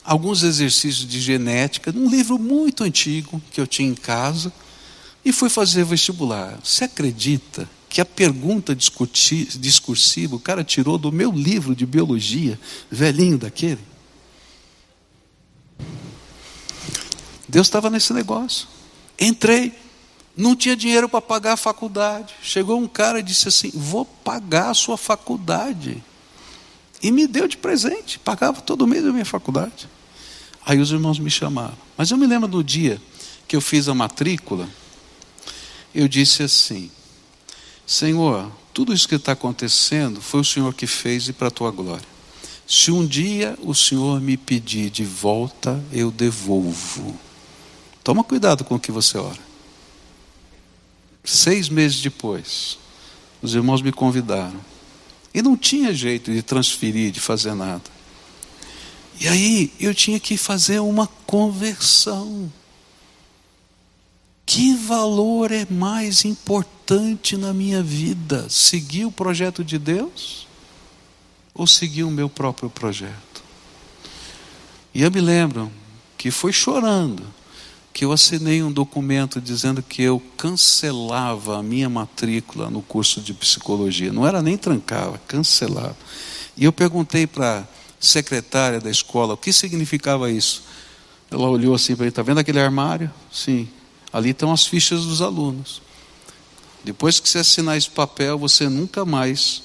alguns 0.03 0.43
exercícios 0.43 1.07
de 1.07 1.21
genética, 1.21 1.93
num 1.93 2.09
livro 2.09 2.38
muito 2.38 2.83
antigo 2.83 3.43
que 3.53 3.61
eu 3.61 3.67
tinha 3.67 3.90
em 3.90 3.95
casa, 3.95 4.51
e 5.23 5.31
fui 5.31 5.51
fazer 5.51 5.85
vestibular. 5.85 6.59
Você 6.64 6.85
acredita 6.85 7.69
que 7.90 8.01
a 8.01 8.07
pergunta 8.07 8.75
discursiva 8.75 10.35
o 10.35 10.40
cara 10.40 10.64
tirou 10.64 10.97
do 10.97 11.12
meu 11.12 11.31
livro 11.31 11.77
de 11.77 11.85
biologia, 11.85 12.59
velhinho 12.90 13.37
daquele? 13.37 13.85
Deus 17.47 17.67
estava 17.67 17.90
nesse 17.90 18.14
negócio. 18.14 18.67
Entrei, 19.21 19.75
não 20.35 20.57
tinha 20.57 20.75
dinheiro 20.75 21.07
para 21.07 21.21
pagar 21.21 21.53
a 21.53 21.57
faculdade. 21.59 22.35
Chegou 22.43 22.81
um 22.81 22.88
cara 22.88 23.21
e 23.21 23.23
disse 23.23 23.47
assim: 23.47 23.71
Vou 23.75 24.07
pagar 24.07 24.71
a 24.71 24.75
sua 24.75 24.97
faculdade. 24.97 26.03
E 27.05 27.11
me 27.11 27.27
deu 27.27 27.47
de 27.47 27.59
presente, 27.59 28.19
pagava 28.19 28.62
todo 28.62 28.87
mês 28.87 29.05
a 29.05 29.12
minha 29.12 29.27
faculdade. 29.27 29.87
Aí 30.64 30.79
os 30.79 30.90
irmãos 30.90 31.19
me 31.19 31.31
chamaram. 31.31 31.77
Mas 31.99 32.11
eu 32.11 32.17
me 32.17 32.27
lembro 32.27 32.49
do 32.49 32.64
dia 32.64 32.99
que 33.47 33.55
eu 33.55 33.61
fiz 33.61 33.90
a 33.90 33.95
matrícula, 33.95 34.67
eu 35.95 36.09
disse 36.09 36.43
assim: 36.43 36.90
Senhor, 37.87 38.51
tudo 38.73 38.95
isso 38.95 39.07
que 39.07 39.17
está 39.17 39.33
acontecendo 39.33 40.23
foi 40.23 40.40
o 40.40 40.45
Senhor 40.45 40.73
que 40.73 40.87
fez 40.87 41.29
e 41.29 41.35
para 41.35 41.49
a 41.49 41.51
tua 41.51 41.71
glória. 41.71 42.09
Se 42.67 42.90
um 42.90 43.07
dia 43.07 43.55
o 43.61 43.75
Senhor 43.75 44.19
me 44.19 44.38
pedir 44.38 44.88
de 44.88 45.05
volta, 45.05 45.85
eu 45.93 46.11
devolvo. 46.11 47.21
Toma 48.03 48.25
cuidado 48.25 48.64
com 48.64 48.77
o 48.77 48.81
que 48.81 48.90
você 48.90 49.19
ora. 49.19 49.38
Seis 51.23 51.69
meses 51.69 52.01
depois, 52.01 52.79
os 53.43 53.55
irmãos 53.55 53.83
me 53.83 53.93
convidaram. 53.93 54.74
E 55.35 55.42
não 55.42 55.57
tinha 55.57 55.92
jeito 55.92 56.33
de 56.33 56.42
transferir, 56.42 57.11
de 57.11 57.18
fazer 57.18 57.55
nada. 57.55 57.83
E 59.20 59.27
aí 59.27 59.73
eu 59.81 59.92
tinha 59.92 60.20
que 60.20 60.37
fazer 60.37 60.79
uma 60.79 61.09
conversão. 61.27 62.53
Que 64.47 64.75
valor 64.75 65.51
é 65.51 65.66
mais 65.68 66.25
importante 66.25 67.37
na 67.37 67.53
minha 67.53 67.83
vida? 67.83 68.49
Seguir 68.49 69.07
o 69.07 69.12
projeto 69.12 69.64
de 69.64 69.79
Deus 69.79 70.47
ou 71.53 71.66
seguir 71.66 72.05
o 72.05 72.11
meu 72.11 72.29
próprio 72.29 72.70
projeto? 72.70 73.42
E 74.94 75.03
eu 75.03 75.11
me 75.11 75.20
lembro 75.20 75.73
que 76.16 76.31
foi 76.31 76.53
chorando 76.53 77.25
que 77.95 78.05
eu 78.05 78.11
assinei 78.11 78.61
um 78.61 78.73
documento 78.73 79.41
dizendo 79.41 79.81
que 79.81 80.03
eu 80.03 80.21
cancelava 80.37 81.61
a 81.61 81.63
minha 81.63 81.89
matrícula 81.89 82.69
no 82.69 82.83
curso 82.83 83.21
de 83.21 83.33
psicologia. 83.33 84.13
Não 84.13 84.27
era 84.27 84.43
nem 84.43 84.59
trancava, 84.59 85.17
cancelava. 85.29 85.97
E 86.57 86.65
eu 86.65 86.73
perguntei 86.73 87.25
para 87.25 87.61
a 87.61 87.65
secretária 88.01 88.81
da 88.81 88.91
escola 88.91 89.35
o 89.35 89.37
que 89.37 89.53
significava 89.53 90.29
isso. 90.29 90.65
Ela 91.31 91.49
olhou 91.49 91.73
assim 91.73 91.95
para 91.95 92.03
mim: 92.03 92.09
está 92.09 92.21
vendo 92.21 92.41
aquele 92.41 92.59
armário? 92.59 93.09
Sim. 93.33 93.69
Ali 94.13 94.31
estão 94.31 94.53
as 94.53 94.67
fichas 94.67 95.05
dos 95.05 95.23
alunos. 95.23 95.81
Depois 96.83 97.21
que 97.21 97.29
você 97.29 97.39
assinar 97.39 97.77
esse 97.77 97.91
papel, 97.91 98.37
você 98.37 98.69
nunca 98.69 99.05
mais, 99.05 99.63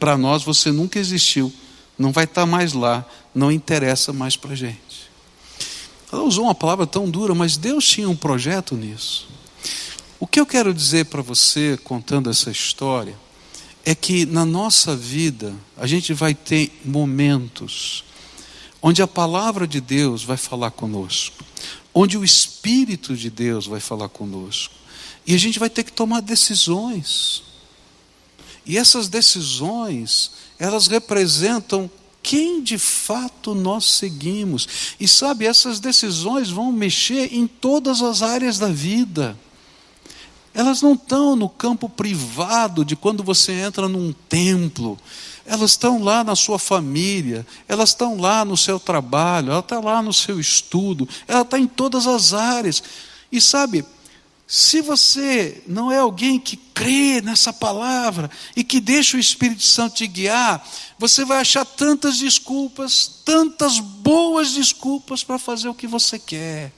para 0.00 0.18
nós, 0.18 0.42
você 0.42 0.72
nunca 0.72 0.98
existiu. 0.98 1.52
Não 1.96 2.10
vai 2.10 2.24
estar 2.24 2.42
tá 2.42 2.46
mais 2.46 2.72
lá, 2.72 3.04
não 3.32 3.50
interessa 3.50 4.12
mais 4.12 4.36
para 4.36 4.52
a 4.52 4.56
gente. 4.56 4.91
Ela 6.12 6.22
usou 6.24 6.44
uma 6.44 6.54
palavra 6.54 6.86
tão 6.86 7.08
dura, 7.10 7.34
mas 7.34 7.56
Deus 7.56 7.86
tinha 7.86 8.08
um 8.08 8.14
projeto 8.14 8.76
nisso. 8.76 9.26
O 10.20 10.26
que 10.26 10.38
eu 10.38 10.44
quero 10.44 10.74
dizer 10.74 11.06
para 11.06 11.22
você, 11.22 11.78
contando 11.82 12.28
essa 12.28 12.50
história, 12.50 13.16
é 13.84 13.94
que 13.94 14.26
na 14.26 14.44
nossa 14.44 14.94
vida 14.94 15.54
a 15.76 15.86
gente 15.86 16.12
vai 16.12 16.34
ter 16.34 16.80
momentos 16.84 18.04
onde 18.80 19.00
a 19.00 19.06
palavra 19.06 19.66
de 19.66 19.80
Deus 19.80 20.22
vai 20.22 20.36
falar 20.36 20.70
conosco, 20.72 21.44
onde 21.94 22.18
o 22.18 22.24
Espírito 22.24 23.16
de 23.16 23.30
Deus 23.30 23.66
vai 23.66 23.80
falar 23.80 24.08
conosco, 24.08 24.74
e 25.26 25.34
a 25.34 25.38
gente 25.38 25.58
vai 25.58 25.70
ter 25.70 25.82
que 25.82 25.92
tomar 25.92 26.20
decisões. 26.20 27.42
E 28.66 28.76
essas 28.76 29.08
decisões, 29.08 30.32
elas 30.58 30.88
representam 30.88 31.90
quem 32.22 32.62
de 32.62 32.78
fato 32.78 33.54
nós 33.54 33.84
seguimos. 33.84 34.94
E 35.00 35.08
sabe, 35.08 35.46
essas 35.46 35.80
decisões 35.80 36.48
vão 36.50 36.70
mexer 36.70 37.34
em 37.34 37.46
todas 37.46 38.00
as 38.00 38.22
áreas 38.22 38.58
da 38.58 38.68
vida. 38.68 39.36
Elas 40.54 40.82
não 40.82 40.92
estão 40.92 41.34
no 41.34 41.48
campo 41.48 41.88
privado 41.88 42.84
de 42.84 42.94
quando 42.94 43.22
você 43.22 43.52
entra 43.52 43.88
num 43.88 44.12
templo. 44.28 44.98
Elas 45.44 45.72
estão 45.72 46.02
lá 46.02 46.22
na 46.22 46.36
sua 46.36 46.58
família, 46.58 47.44
elas 47.66 47.88
estão 47.88 48.20
lá 48.20 48.44
no 48.44 48.56
seu 48.56 48.78
trabalho, 48.78 49.50
ela 49.50 49.60
está 49.60 49.80
lá 49.80 50.00
no 50.00 50.12
seu 50.12 50.38
estudo, 50.38 51.08
ela 51.26 51.42
está 51.42 51.58
em 51.58 51.66
todas 51.66 52.06
as 52.06 52.32
áreas. 52.32 52.82
E 53.30 53.40
sabe, 53.40 53.84
se 54.54 54.82
você 54.82 55.62
não 55.66 55.90
é 55.90 55.98
alguém 55.98 56.38
que 56.38 56.58
crê 56.58 57.22
nessa 57.22 57.54
palavra 57.54 58.30
e 58.54 58.62
que 58.62 58.80
deixa 58.80 59.16
o 59.16 59.20
Espírito 59.20 59.62
Santo 59.62 59.94
te 59.94 60.06
guiar, 60.06 60.62
você 60.98 61.24
vai 61.24 61.38
achar 61.40 61.64
tantas 61.64 62.18
desculpas, 62.18 63.22
tantas 63.24 63.78
boas 63.78 64.52
desculpas 64.52 65.24
para 65.24 65.38
fazer 65.38 65.70
o 65.70 65.74
que 65.74 65.86
você 65.86 66.18
quer. 66.18 66.70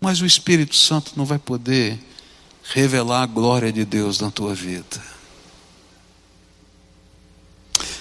Mas 0.00 0.22
o 0.22 0.24
Espírito 0.24 0.74
Santo 0.74 1.12
não 1.14 1.26
vai 1.26 1.38
poder 1.38 2.02
revelar 2.64 3.24
a 3.24 3.26
glória 3.26 3.70
de 3.70 3.84
Deus 3.84 4.18
na 4.18 4.30
tua 4.30 4.54
vida. 4.54 5.04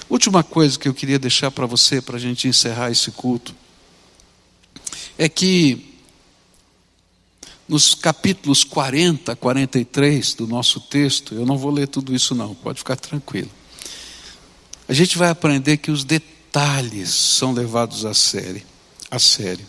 Última 0.09 0.45
coisa 0.45 0.79
que 0.79 0.87
eu 0.87 0.93
queria 0.93 1.19
deixar 1.19 1.51
para 1.51 1.65
você, 1.65 2.01
para 2.01 2.15
a 2.15 2.19
gente 2.21 2.47
encerrar 2.47 2.89
esse 2.89 3.11
culto, 3.11 3.53
é 5.17 5.27
que 5.27 5.93
nos 7.67 7.95
capítulos 7.95 8.63
40, 8.63 9.35
43 9.35 10.33
do 10.35 10.47
nosso 10.47 10.79
texto, 10.79 11.33
eu 11.33 11.45
não 11.45 11.57
vou 11.57 11.71
ler 11.71 11.87
tudo 11.87 12.13
isso 12.13 12.35
não, 12.35 12.53
pode 12.53 12.79
ficar 12.79 12.95
tranquilo. 12.95 13.49
A 14.87 14.93
gente 14.93 15.17
vai 15.17 15.29
aprender 15.29 15.77
que 15.77 15.89
os 15.89 16.03
detalhes 16.03 17.09
são 17.09 17.53
levados 17.53 18.05
a 18.05 18.13
sério, 18.13 18.61
a 19.09 19.17
sério. 19.17 19.65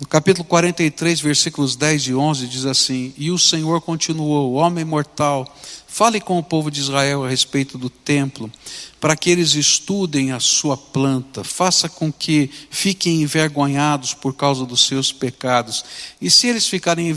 No 0.00 0.08
capítulo 0.08 0.44
43, 0.44 1.20
versículos 1.20 1.76
10 1.76 2.08
e 2.08 2.14
11 2.14 2.48
diz 2.48 2.64
assim: 2.64 3.12
"E 3.16 3.30
o 3.30 3.38
Senhor 3.38 3.80
continuou: 3.82 4.54
Homem 4.54 4.84
mortal, 4.84 5.46
fale 5.86 6.20
com 6.20 6.38
o 6.38 6.42
povo 6.42 6.70
de 6.70 6.80
Israel 6.80 7.24
a 7.24 7.28
respeito 7.28 7.76
do 7.76 7.90
templo, 7.90 8.50
para 9.02 9.16
que 9.16 9.30
eles 9.30 9.56
estudem 9.56 10.30
a 10.30 10.38
sua 10.38 10.76
planta, 10.76 11.42
faça 11.42 11.88
com 11.88 12.12
que 12.12 12.48
fiquem 12.70 13.22
envergonhados 13.22 14.14
por 14.14 14.32
causa 14.32 14.64
dos 14.64 14.86
seus 14.86 15.10
pecados. 15.10 15.84
E 16.20 16.30
se 16.30 16.46
eles 16.46 16.68
ficarem 16.68 17.12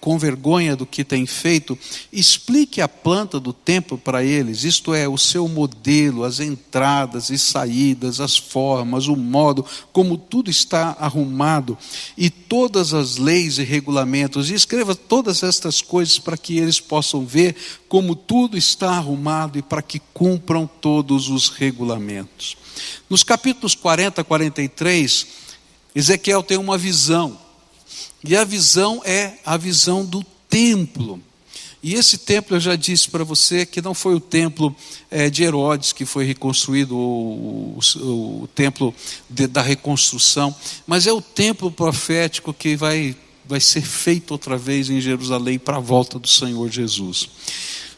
com 0.00 0.18
vergonha 0.18 0.74
do 0.74 0.86
que 0.86 1.04
têm 1.04 1.26
feito, 1.26 1.78
explique 2.10 2.80
a 2.80 2.88
planta 2.88 3.38
do 3.38 3.52
templo 3.52 3.98
para 3.98 4.24
eles, 4.24 4.64
isto 4.64 4.94
é, 4.94 5.06
o 5.06 5.18
seu 5.18 5.46
modelo, 5.46 6.24
as 6.24 6.40
entradas 6.40 7.28
e 7.28 7.36
saídas, 7.36 8.18
as 8.18 8.38
formas, 8.38 9.06
o 9.06 9.14
modo 9.14 9.66
como 9.92 10.16
tudo 10.16 10.48
está 10.48 10.96
arrumado, 10.98 11.76
e 12.16 12.30
todas 12.30 12.94
as 12.94 13.18
leis 13.18 13.58
e 13.58 13.62
regulamentos, 13.62 14.48
e 14.48 14.54
escreva 14.54 14.94
todas 14.94 15.42
estas 15.42 15.82
coisas 15.82 16.18
para 16.18 16.38
que 16.38 16.56
eles 16.56 16.80
possam 16.80 17.26
ver 17.26 17.54
como 17.90 18.14
tudo 18.14 18.56
está 18.56 18.92
arrumado 18.92 19.58
e 19.58 19.62
para 19.62 19.82
que 19.82 20.00
cumpram 20.14 20.64
todos 20.80 21.09
os 21.10 21.48
regulamentos. 21.48 22.56
Nos 23.08 23.22
capítulos 23.22 23.74
40 23.74 24.20
a 24.20 24.24
43, 24.24 25.26
Ezequiel 25.94 26.42
tem 26.42 26.58
uma 26.58 26.78
visão, 26.78 27.38
e 28.22 28.36
a 28.36 28.44
visão 28.44 29.02
é 29.04 29.38
a 29.44 29.56
visão 29.56 30.04
do 30.04 30.24
templo. 30.48 31.20
E 31.82 31.94
esse 31.94 32.18
templo, 32.18 32.56
eu 32.56 32.60
já 32.60 32.76
disse 32.76 33.08
para 33.08 33.24
você 33.24 33.64
que 33.64 33.80
não 33.80 33.94
foi 33.94 34.14
o 34.14 34.20
templo 34.20 34.74
é, 35.10 35.30
de 35.30 35.42
Herodes 35.42 35.92
que 35.92 36.04
foi 36.04 36.26
reconstruído, 36.26 36.94
o, 36.94 37.78
o, 37.96 38.42
o 38.42 38.48
templo 38.48 38.94
de, 39.28 39.46
da 39.46 39.62
reconstrução, 39.62 40.54
mas 40.86 41.06
é 41.06 41.12
o 41.12 41.22
templo 41.22 41.70
profético 41.70 42.52
que 42.52 42.76
vai, 42.76 43.16
vai 43.46 43.60
ser 43.60 43.80
feito 43.80 44.32
outra 44.32 44.58
vez 44.58 44.90
em 44.90 45.00
Jerusalém 45.00 45.58
para 45.58 45.78
a 45.78 45.80
volta 45.80 46.18
do 46.18 46.28
Senhor 46.28 46.70
Jesus. 46.70 47.30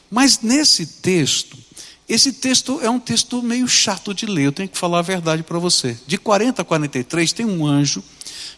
Mas 0.09 0.41
nesse 0.41 0.87
texto, 0.87 1.59
esse 2.09 2.33
texto 2.33 2.81
é 2.83 2.91
um 2.91 2.99
texto 2.99 3.43
meio 3.43 3.67
chato 3.69 4.13
de 4.13 4.27
ler, 4.27 4.47
eu 4.47 4.53
tenho 4.53 4.69
que 4.69 4.77
falar 4.77 4.99
a 4.99 5.03
verdade 5.03 5.43
para 5.43 5.59
você. 5.59 5.97
De 6.07 6.19
40 6.19 6.63
a 6.63 6.65
43 6.65 7.33
tem 7.33 7.47
um 7.47 7.67
anjo 7.67 8.03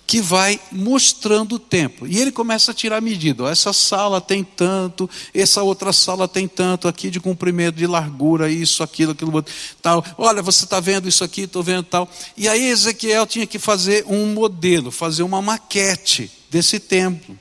que 0.06 0.20
vai 0.20 0.60
mostrando 0.70 1.54
o 1.54 1.58
tempo. 1.58 2.06
E 2.06 2.18
ele 2.18 2.30
começa 2.30 2.70
a 2.70 2.74
tirar 2.74 3.00
medida. 3.00 3.48
essa 3.48 3.72
sala 3.72 4.20
tem 4.20 4.44
tanto, 4.44 5.08
essa 5.32 5.62
outra 5.62 5.92
sala 5.92 6.28
tem 6.28 6.46
tanto 6.46 6.88
aqui 6.88 7.10
de 7.10 7.20
comprimento, 7.20 7.78
de 7.78 7.86
largura, 7.86 8.50
isso, 8.50 8.82
aquilo, 8.82 9.12
aquilo, 9.12 9.44
tal. 9.80 10.04
Olha, 10.18 10.42
você 10.42 10.64
está 10.64 10.78
vendo 10.78 11.08
isso 11.08 11.24
aqui, 11.24 11.42
estou 11.42 11.62
vendo 11.62 11.84
tal. 11.84 12.08
E 12.36 12.48
aí 12.48 12.68
Ezequiel 12.68 13.26
tinha 13.26 13.46
que 13.46 13.58
fazer 13.58 14.04
um 14.06 14.32
modelo, 14.34 14.90
fazer 14.90 15.22
uma 15.22 15.40
maquete 15.40 16.30
desse 16.50 16.78
templo. 16.78 17.38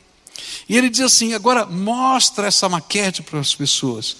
E 0.68 0.78
ele 0.78 0.90
diz 0.90 1.02
assim: 1.02 1.34
agora 1.34 1.66
mostra 1.66 2.48
essa 2.48 2.70
maquete 2.70 3.22
para 3.22 3.40
as 3.40 3.54
pessoas. 3.54 4.16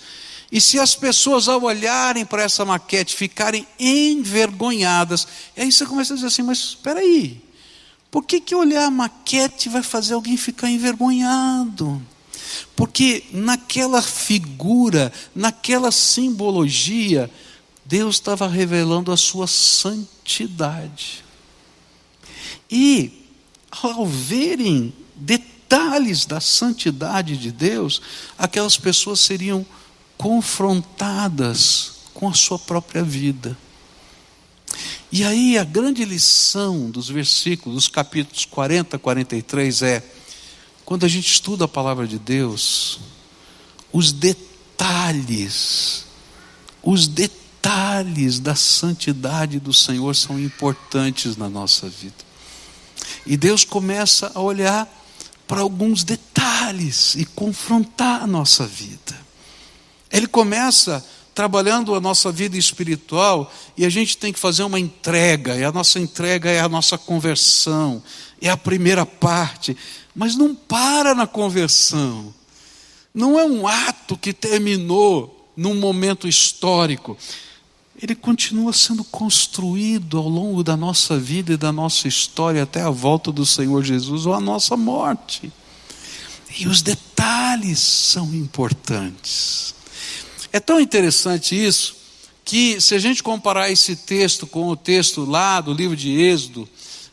E 0.54 0.62
se 0.62 0.78
as 0.78 0.94
pessoas, 0.94 1.48
ao 1.48 1.64
olharem 1.64 2.24
para 2.24 2.44
essa 2.44 2.64
maquete, 2.64 3.16
ficarem 3.16 3.66
envergonhadas, 3.80 5.28
aí 5.58 5.72
você 5.72 5.84
começa 5.84 6.14
a 6.14 6.16
dizer 6.16 6.28
assim: 6.28 6.44
mas 6.44 6.60
espera 6.60 7.00
aí, 7.00 7.42
por 8.12 8.24
que, 8.24 8.40
que 8.40 8.54
olhar 8.54 8.86
a 8.86 8.92
maquete 8.92 9.68
vai 9.68 9.82
fazer 9.82 10.14
alguém 10.14 10.38
ficar 10.38 10.70
envergonhado? 10.70 12.00
Porque 12.76 13.24
naquela 13.32 14.00
figura, 14.00 15.12
naquela 15.34 15.92
simbologia, 15.92 17.32
Deus 17.84 18.18
estava 18.18 18.48
revelando 18.48 19.12
a 19.12 19.18
sua 19.18 19.48
santidade. 19.48 21.26
E, 22.70 23.26
ao 23.72 24.06
verem 24.06 24.94
detalhes 25.16 26.28
da 26.28 26.40
santidade 26.40 27.38
de 27.38 27.52
Deus, 27.52 28.04
aquelas 28.38 28.78
pessoas 28.78 29.20
seriam 29.20 29.66
confrontadas 30.24 31.96
com 32.14 32.30
a 32.30 32.34
sua 32.34 32.58
própria 32.58 33.04
vida. 33.04 33.58
E 35.12 35.22
aí 35.22 35.58
a 35.58 35.66
grande 35.66 36.06
lição 36.06 36.90
dos 36.90 37.10
versículos, 37.10 37.76
dos 37.76 37.88
capítulos 37.90 38.46
40 38.46 38.96
a 38.96 39.00
43 39.00 39.82
é: 39.82 40.04
quando 40.86 41.06
a 41.06 41.10
gente 41.10 41.30
estuda 41.30 41.66
a 41.66 41.68
palavra 41.68 42.08
de 42.08 42.18
Deus, 42.18 43.02
os 43.92 44.14
detalhes, 44.14 46.06
os 46.82 47.06
detalhes 47.06 48.40
da 48.40 48.56
santidade 48.56 49.60
do 49.60 49.74
Senhor 49.74 50.16
são 50.16 50.40
importantes 50.40 51.36
na 51.36 51.50
nossa 51.50 51.90
vida. 51.90 52.16
E 53.26 53.36
Deus 53.36 53.66
começa 53.66 54.32
a 54.34 54.40
olhar 54.40 54.88
para 55.46 55.60
alguns 55.60 56.06
detalhes 56.06 57.14
e 57.16 57.26
confrontar 57.26 58.24
a 58.24 58.28
nossa 58.28 58.66
vida. 58.66 59.23
Ele 60.14 60.28
começa 60.28 61.04
trabalhando 61.34 61.96
a 61.96 62.00
nossa 62.00 62.32
vida 62.32 62.56
espiritual 62.56 63.52
e 63.76 63.84
a 63.84 63.90
gente 63.90 64.16
tem 64.16 64.32
que 64.32 64.40
fazer 64.40 64.62
uma 64.62 64.80
entrega, 64.80 65.56
e 65.56 65.64
a 65.64 65.72
nossa 65.72 66.00
entrega 66.00 66.52
é 66.52 66.60
a 66.60 66.70
nossa 66.70 66.96
conversão, 66.96 68.04
é 68.40 68.50
a 68.50 68.56
primeira 68.56 69.06
parte, 69.06 69.76
mas 70.16 70.36
não 70.36 70.54
para 70.54 71.16
na 71.16 71.26
conversão, 71.26 72.32
não 73.12 73.40
é 73.40 73.44
um 73.44 73.68
ato 73.68 74.16
que 74.16 74.32
terminou 74.32 75.50
num 75.58 75.74
momento 75.74 76.28
histórico, 76.28 77.18
ele 78.00 78.14
continua 78.14 78.74
sendo 78.74 79.04
construído 79.04 80.18
ao 80.18 80.28
longo 80.28 80.64
da 80.64 80.76
nossa 80.76 81.18
vida 81.18 81.54
e 81.54 81.58
da 81.58 81.72
nossa 81.72 82.08
história 82.08 82.62
até 82.62 82.82
a 82.82 82.90
volta 82.90 83.32
do 83.32 83.46
Senhor 83.46 83.84
Jesus 83.84 84.26
ou 84.26 84.34
a 84.34 84.42
nossa 84.42 84.76
morte. 84.76 85.52
E 86.60 86.68
os 86.68 86.82
detalhes 86.82 87.80
são 87.80 88.34
importantes. 88.34 89.74
É 90.54 90.60
tão 90.60 90.80
interessante 90.80 91.56
isso 91.56 91.96
que 92.46 92.80
se 92.80 92.94
a 92.94 93.00
gente 93.00 93.24
comparar 93.24 93.72
esse 93.72 93.96
texto 93.96 94.46
com 94.46 94.68
o 94.68 94.76
texto 94.76 95.26
lá 95.26 95.60
do 95.60 95.74
livro 95.74 95.98
de 95.98 96.12
Êxodo, 96.22 96.70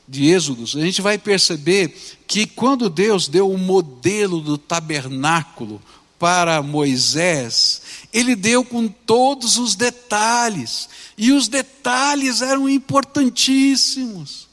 de 0.06 0.26
Êxodos, 0.26 0.76
a 0.76 0.80
gente 0.80 1.00
vai 1.00 1.16
perceber 1.16 1.96
que 2.26 2.46
quando 2.46 2.90
Deus 2.90 3.28
deu 3.28 3.50
o 3.50 3.56
modelo 3.56 4.42
do 4.42 4.58
tabernáculo 4.58 5.80
para 6.18 6.62
Moisés, 6.62 7.80
ele 8.12 8.36
deu 8.36 8.62
com 8.62 8.86
todos 8.88 9.56
os 9.56 9.74
detalhes, 9.74 10.86
e 11.16 11.32
os 11.32 11.48
detalhes 11.48 12.42
eram 12.42 12.68
importantíssimos. 12.68 14.48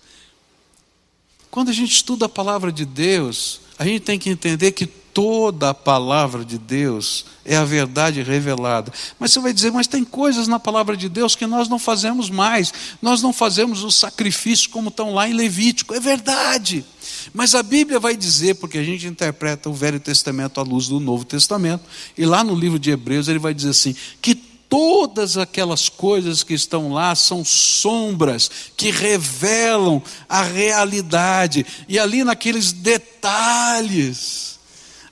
Quando 1.51 1.69
a 1.69 1.73
gente 1.73 1.91
estuda 1.91 2.27
a 2.27 2.29
palavra 2.29 2.71
de 2.71 2.85
Deus, 2.85 3.59
a 3.77 3.83
gente 3.83 3.99
tem 4.01 4.17
que 4.17 4.29
entender 4.29 4.71
que 4.71 4.87
toda 5.17 5.71
a 5.71 5.73
palavra 5.73 6.45
de 6.45 6.59
Deus 6.59 7.25
é 7.43 7.57
a 7.57 7.65
verdade 7.65 8.21
revelada. 8.21 8.93
Mas 9.17 9.33
você 9.33 9.39
vai 9.39 9.51
dizer, 9.51 9.71
mas 9.71 9.87
tem 9.87 10.03
coisas 10.03 10.47
na 10.47 10.59
palavra 10.59 10.95
de 10.95 11.09
Deus 11.09 11.35
que 11.35 11.47
nós 11.47 11.67
não 11.67 11.79
fazemos 11.79 12.29
mais. 12.29 12.71
Nós 13.01 13.19
não 13.19 13.33
fazemos 13.33 13.83
os 13.83 13.95
sacrifícios 13.95 14.67
como 14.67 14.89
estão 14.89 15.15
lá 15.15 15.27
em 15.27 15.33
Levítico. 15.33 15.95
É 15.95 15.99
verdade. 15.99 16.85
Mas 17.33 17.55
a 17.55 17.63
Bíblia 17.63 17.99
vai 17.99 18.15
dizer, 18.15 18.57
porque 18.57 18.77
a 18.77 18.83
gente 18.83 19.07
interpreta 19.07 19.71
o 19.71 19.73
Velho 19.73 19.99
Testamento 19.99 20.59
à 20.59 20.63
luz 20.63 20.87
do 20.87 20.99
Novo 20.99 21.25
Testamento, 21.25 21.83
e 22.15 22.23
lá 22.23 22.43
no 22.43 22.53
livro 22.53 22.77
de 22.77 22.91
Hebreus 22.91 23.27
ele 23.27 23.39
vai 23.39 23.55
dizer 23.55 23.69
assim: 23.69 23.95
que 24.21 24.35
todas 24.35 25.35
aquelas 25.35 25.89
coisas 25.89 26.43
que 26.43 26.53
estão 26.53 26.93
lá 26.93 27.15
são 27.15 27.43
sombras 27.43 28.51
que 28.77 28.91
revelam 28.91 29.99
a 30.29 30.43
realidade, 30.43 31.65
e 31.89 31.97
ali 31.97 32.23
naqueles 32.23 32.71
detalhes 32.71 34.56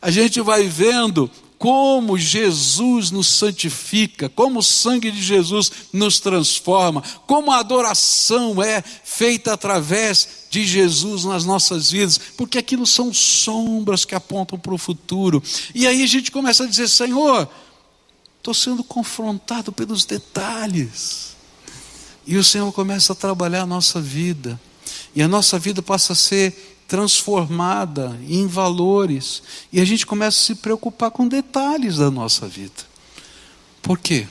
a 0.06 0.12
gente 0.12 0.40
vai 0.40 0.68
vendo 0.68 1.32
como 1.58 2.16
Jesus 2.16 3.10
nos 3.10 3.26
santifica, 3.26 4.30
como 4.30 4.60
o 4.60 4.64
sangue 4.64 5.10
de 5.10 5.20
Jesus 5.20 5.72
nos 5.92 6.20
transforma, 6.20 7.02
como 7.26 7.52
a 7.52 7.58
adoração 7.58 8.62
é 8.62 8.84
feita 8.84 9.52
através 9.52 10.46
de 10.52 10.64
Jesus 10.64 11.26
nas 11.26 11.44
nossas 11.44 11.90
vidas, 11.90 12.20
porque 12.38 12.60
aquilo 12.60 12.86
são 12.86 13.12
sombras 13.12 14.06
que 14.06 14.14
apontam 14.14 14.60
para 14.60 14.76
o 14.76 14.78
futuro. 14.78 15.42
E 15.74 15.88
aí 15.88 16.04
a 16.04 16.08
gente 16.08 16.30
começa 16.30 16.66
a 16.66 16.68
dizer: 16.68 16.88
Senhor, 16.88 17.50
estou 18.38 18.54
sendo 18.54 18.84
confrontado 18.84 19.72
pelos 19.72 20.06
detalhes. 20.06 21.36
E 22.28 22.38
o 22.38 22.44
Senhor 22.44 22.72
começa 22.74 23.14
a 23.14 23.16
trabalhar 23.16 23.64
a 23.64 23.66
nossa 23.66 24.00
vida, 24.00 24.62
e 25.16 25.24
a 25.24 25.28
nossa 25.28 25.58
vida 25.58 25.82
passa 25.82 26.14
a 26.14 26.16
ser 26.16 26.75
transformada 26.88 28.18
em 28.28 28.48
valores 28.48 29.44
e 29.72 29.82
a 29.82 29.86
gente 29.86 30.06
começa 30.06 30.40
a 30.40 30.44
se 30.44 30.56
preocupar 30.56 31.12
com 31.12 31.28
detalhes 31.28 31.98
da 31.98 32.12
nossa 32.12 32.48
vida. 32.48 32.84
Por 33.82 33.98
quê? 33.98 34.28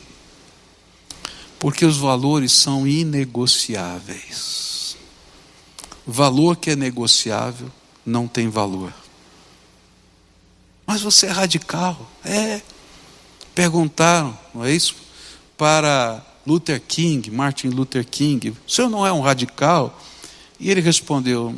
Porque 1.59 1.85
os 1.85 1.97
valores 1.97 2.53
são 2.53 2.87
inegociáveis. 2.87 4.97
Valor 6.07 6.57
que 6.57 6.71
é 6.71 6.77
negociável 6.77 7.71
não 8.05 8.29
tem 8.29 8.49
valor. 8.49 8.93
Mas 10.87 11.01
você 11.01 11.27
é 11.27 11.31
radical. 11.31 12.11
É. 12.25 12.61
Perguntaram, 13.55 14.39
não 14.55 14.65
é 14.65 14.73
isso? 14.73 14.97
Para 15.57 16.23
Luther 16.47 16.81
King, 16.81 17.31
Martin 17.31 17.69
Luther 17.69 18.05
King, 18.05 18.51
o 18.51 18.71
senhor 18.71 18.91
não 18.91 19.07
é 19.07 19.13
um 19.13 19.21
radical? 19.21 19.99
E 20.61 20.71
ele 20.71 20.81
respondeu: 20.81 21.55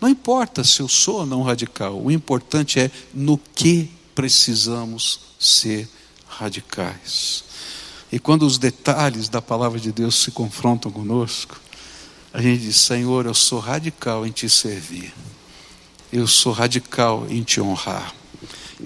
não 0.00 0.08
importa 0.08 0.64
se 0.64 0.80
eu 0.80 0.88
sou 0.88 1.16
ou 1.16 1.26
não 1.26 1.42
radical, 1.42 2.00
o 2.00 2.10
importante 2.10 2.80
é 2.80 2.90
no 3.12 3.36
que 3.36 3.90
precisamos 4.14 5.20
ser 5.38 5.88
radicais. 6.26 7.44
E 8.10 8.18
quando 8.18 8.46
os 8.46 8.56
detalhes 8.56 9.28
da 9.28 9.42
palavra 9.42 9.78
de 9.78 9.92
Deus 9.92 10.16
se 10.16 10.30
confrontam 10.30 10.90
conosco, 10.90 11.60
a 12.32 12.40
gente 12.40 12.62
diz: 12.62 12.76
Senhor, 12.76 13.26
eu 13.26 13.34
sou 13.34 13.58
radical 13.58 14.26
em 14.26 14.30
te 14.30 14.48
servir, 14.48 15.12
eu 16.10 16.26
sou 16.26 16.52
radical 16.52 17.26
em 17.28 17.42
te 17.42 17.60
honrar, 17.60 18.14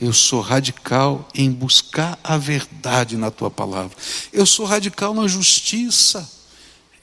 eu 0.00 0.12
sou 0.12 0.40
radical 0.40 1.28
em 1.32 1.50
buscar 1.50 2.18
a 2.24 2.36
verdade 2.36 3.16
na 3.16 3.30
tua 3.30 3.50
palavra, 3.50 3.96
eu 4.32 4.44
sou 4.44 4.66
radical 4.66 5.14
na 5.14 5.28
justiça, 5.28 6.28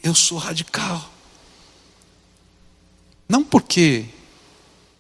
eu 0.04 0.14
sou 0.14 0.38
radical 0.38 1.11
não 3.32 3.46
porque 3.46 4.04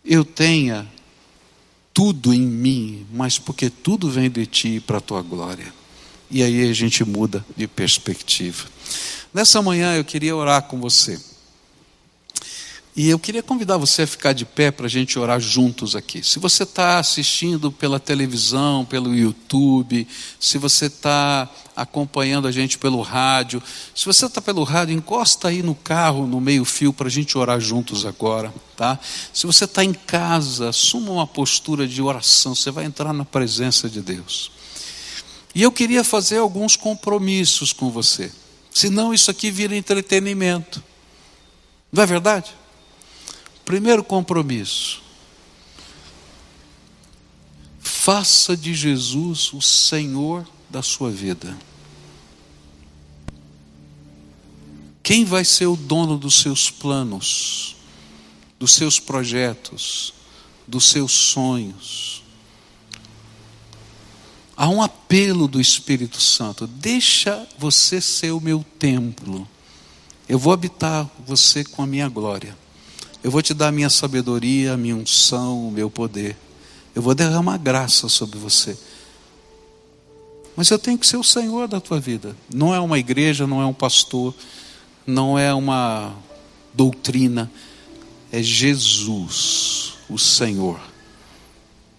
eu 0.06 0.24
tenha 0.24 0.88
tudo 1.94 2.34
em 2.34 2.39
mim, 2.39 3.06
mas 3.12 3.38
porque 3.38 3.70
tudo 3.70 4.10
vem 4.10 4.32
de 4.32 4.46
ti 4.46 4.80
para 4.80 5.00
a 5.00 5.02
tua 5.02 5.22
glória. 5.22 5.74
E 6.30 6.41
aí 6.41 6.70
a 6.70 6.72
gente 6.72 7.04
muda 7.04 7.46
de 7.58 7.67
perspectiva. 7.67 8.70
Nessa 9.34 9.62
manhã 9.62 9.98
eu 9.98 10.06
queria 10.06 10.34
orar 10.34 10.62
com 10.63 10.80
você. 10.80 11.20
E 12.93 13.10
eu 13.10 13.17
queria 13.17 13.41
convidar 13.41 13.77
você 13.77 14.01
a 14.01 14.08
ficar 14.08 14.34
de 14.34 14.43
pé 14.43 14.69
para 14.69 14.86
a 14.86 14.89
gente 14.89 15.17
orar 15.17 15.39
juntos 15.39 15.95
aqui. 15.95 16.21
Se 16.21 16.39
você 16.39 16.63
está 16.63 16.99
assistindo 16.99 17.71
pela 17.71 18.01
televisão, 18.01 18.84
pelo 18.84 19.15
YouTube, 19.15 20.06
se 20.38 20.58
você 20.58 20.88
está 20.88 21.49
acompanhando 21.73 22.49
a 22.49 22.51
gente 22.51 22.77
pelo 22.77 23.01
rádio, 23.01 23.63
se 23.95 24.06
você 24.06 24.25
está 24.25 24.41
pelo 24.41 24.63
rádio, 24.63 24.93
encosta 24.93 25.47
aí 25.47 25.63
no 25.63 25.73
carro, 25.73 26.27
no 26.27 26.41
meio-fio, 26.41 26.91
para 26.91 27.08
a 27.08 27.12
gente 27.12 27.38
orar 27.38 27.62
juntos 27.62 28.06
agora. 28.06 28.54
Tá? 28.75 28.99
Se 29.34 29.47
você 29.47 29.63
está 29.63 29.86
em 29.86 29.93
casa, 29.93 30.67
assuma 30.67 31.12
uma 31.13 31.27
postura 31.27 31.88
de 31.88 32.01
oração, 32.01 32.54
você 32.54 32.71
vai 32.71 32.84
entrar 32.84 33.13
na 33.13 33.23
presença 33.23 33.89
de 33.89 34.01
Deus. 34.01 34.51
E 35.56 35.62
eu 35.62 35.71
queria 35.71 36.04
fazer 36.04 36.39
alguns 36.39 36.75
compromissos 36.75 37.71
com 37.71 37.89
você, 37.89 38.30
senão 38.73 39.13
isso 39.13 39.32
aqui 39.32 39.49
vira 39.49 39.75
entretenimento. 39.75 40.84
Não 41.89 42.04
é 42.04 42.06
verdade? 42.06 42.61
Primeiro 43.71 44.03
compromisso. 44.03 45.01
Faça 47.79 48.57
de 48.57 48.73
Jesus 48.73 49.53
o 49.53 49.62
Senhor 49.62 50.45
da 50.69 50.81
sua 50.81 51.10
vida. 51.10 51.57
Quem 55.01 55.23
vai 55.23 55.45
ser 55.45 55.67
o 55.67 55.77
dono 55.77 56.17
dos 56.17 56.41
seus 56.41 56.69
planos, 56.69 57.77
dos 58.60 58.73
seus 58.73 58.99
projetos, 58.99 60.13
dos 60.67 60.89
seus 60.89 61.13
sonhos? 61.13 62.23
Há 64.53 64.67
um 64.67 64.81
apelo 64.81 65.47
do 65.47 65.62
Espírito 65.62 66.19
Santo: 66.19 66.67
deixa 66.67 67.47
você 67.57 68.01
ser 68.01 68.31
o 68.31 68.41
meu 68.41 68.65
templo. 68.77 69.47
Eu 70.27 70.38
vou 70.38 70.51
habitar 70.51 71.10
você 71.25 71.63
com 71.63 71.81
a 71.81 71.88
minha 71.88 72.10
glória. 72.10 72.61
Eu 73.23 73.29
vou 73.29 73.41
te 73.41 73.53
dar 73.53 73.67
a 73.67 73.71
minha 73.71 73.89
sabedoria, 73.89 74.73
a 74.73 74.77
minha 74.77 74.95
unção, 74.95 75.67
o 75.67 75.71
meu 75.71 75.89
poder. 75.89 76.36
Eu 76.95 77.01
vou 77.01 77.13
derramar 77.13 77.57
graça 77.57 78.10
sobre 78.10 78.39
você. 78.39 78.77
Mas 80.55 80.69
eu 80.71 80.79
tenho 80.79 80.97
que 80.97 81.05
ser 81.05 81.17
o 81.17 81.23
Senhor 81.23 81.67
da 81.67 81.79
tua 81.79 81.99
vida. 81.99 82.36
Não 82.53 82.73
é 82.73 82.79
uma 82.79 82.97
igreja, 82.97 83.45
não 83.45 83.62
é 83.62 83.65
um 83.65 83.73
pastor, 83.73 84.34
não 85.05 85.38
é 85.38 85.53
uma 85.53 86.15
doutrina. 86.73 87.49
É 88.31 88.41
Jesus, 88.41 89.93
o 90.10 90.17
Senhor. 90.17 90.79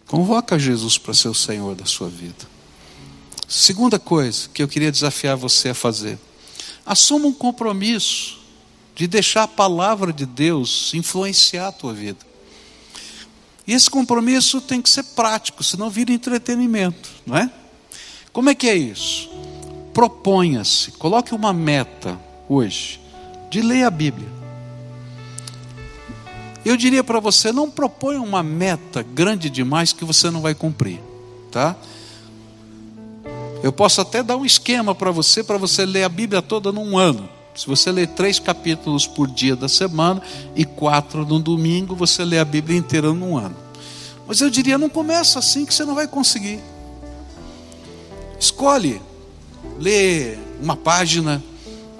Convoca 0.08 0.58
Jesus 0.58 0.98
para 0.98 1.14
ser 1.14 1.28
o 1.28 1.34
Senhor 1.34 1.74
da 1.74 1.86
sua 1.86 2.08
vida. 2.08 2.50
Segunda 3.48 3.98
coisa 3.98 4.48
que 4.52 4.62
eu 4.62 4.68
queria 4.68 4.90
desafiar 4.90 5.36
você 5.36 5.68
a 5.68 5.74
fazer: 5.74 6.18
assuma 6.84 7.28
um 7.28 7.32
compromisso 7.32 8.41
de 8.94 9.06
deixar 9.06 9.44
a 9.44 9.48
palavra 9.48 10.12
de 10.12 10.26
Deus 10.26 10.92
influenciar 10.94 11.68
a 11.68 11.72
tua 11.72 11.92
vida. 11.92 12.18
E 13.66 13.72
esse 13.72 13.88
compromisso 13.88 14.60
tem 14.60 14.82
que 14.82 14.90
ser 14.90 15.04
prático, 15.14 15.62
senão 15.62 15.88
vira 15.88 16.12
entretenimento, 16.12 17.08
não 17.26 17.36
é? 17.36 17.50
Como 18.32 18.50
é 18.50 18.54
que 18.54 18.68
é 18.68 18.74
isso? 18.74 19.30
Proponha-se, 19.94 20.92
coloque 20.92 21.34
uma 21.34 21.52
meta 21.52 22.18
hoje 22.48 23.00
de 23.50 23.60
ler 23.60 23.84
a 23.84 23.90
Bíblia. 23.90 24.28
Eu 26.64 26.76
diria 26.76 27.02
para 27.02 27.20
você, 27.20 27.52
não 27.52 27.70
proponha 27.70 28.20
uma 28.20 28.42
meta 28.42 29.02
grande 29.02 29.50
demais 29.50 29.92
que 29.92 30.04
você 30.04 30.30
não 30.30 30.40
vai 30.40 30.54
cumprir, 30.54 31.00
tá? 31.50 31.76
Eu 33.62 33.72
posso 33.72 34.00
até 34.00 34.22
dar 34.22 34.36
um 34.36 34.44
esquema 34.44 34.94
para 34.94 35.10
você, 35.10 35.44
para 35.44 35.58
você 35.58 35.84
ler 35.84 36.04
a 36.04 36.08
Bíblia 36.08 36.42
toda 36.42 36.72
num 36.72 36.98
ano. 36.98 37.28
Se 37.54 37.66
você 37.66 37.92
ler 37.92 38.08
três 38.08 38.38
capítulos 38.38 39.06
por 39.06 39.28
dia 39.28 39.54
da 39.54 39.68
semana 39.68 40.22
e 40.56 40.64
quatro 40.64 41.26
no 41.26 41.38
domingo, 41.38 41.94
você 41.94 42.24
lê 42.24 42.38
a 42.38 42.44
Bíblia 42.44 42.78
inteira 42.78 43.12
num 43.12 43.36
ano. 43.36 43.56
Mas 44.26 44.40
eu 44.40 44.48
diria, 44.48 44.78
não 44.78 44.88
começa 44.88 45.38
assim 45.38 45.66
que 45.66 45.74
você 45.74 45.84
não 45.84 45.94
vai 45.94 46.08
conseguir. 46.08 46.60
Escolhe, 48.40 49.00
lê 49.78 50.38
uma 50.60 50.76
página, 50.76 51.42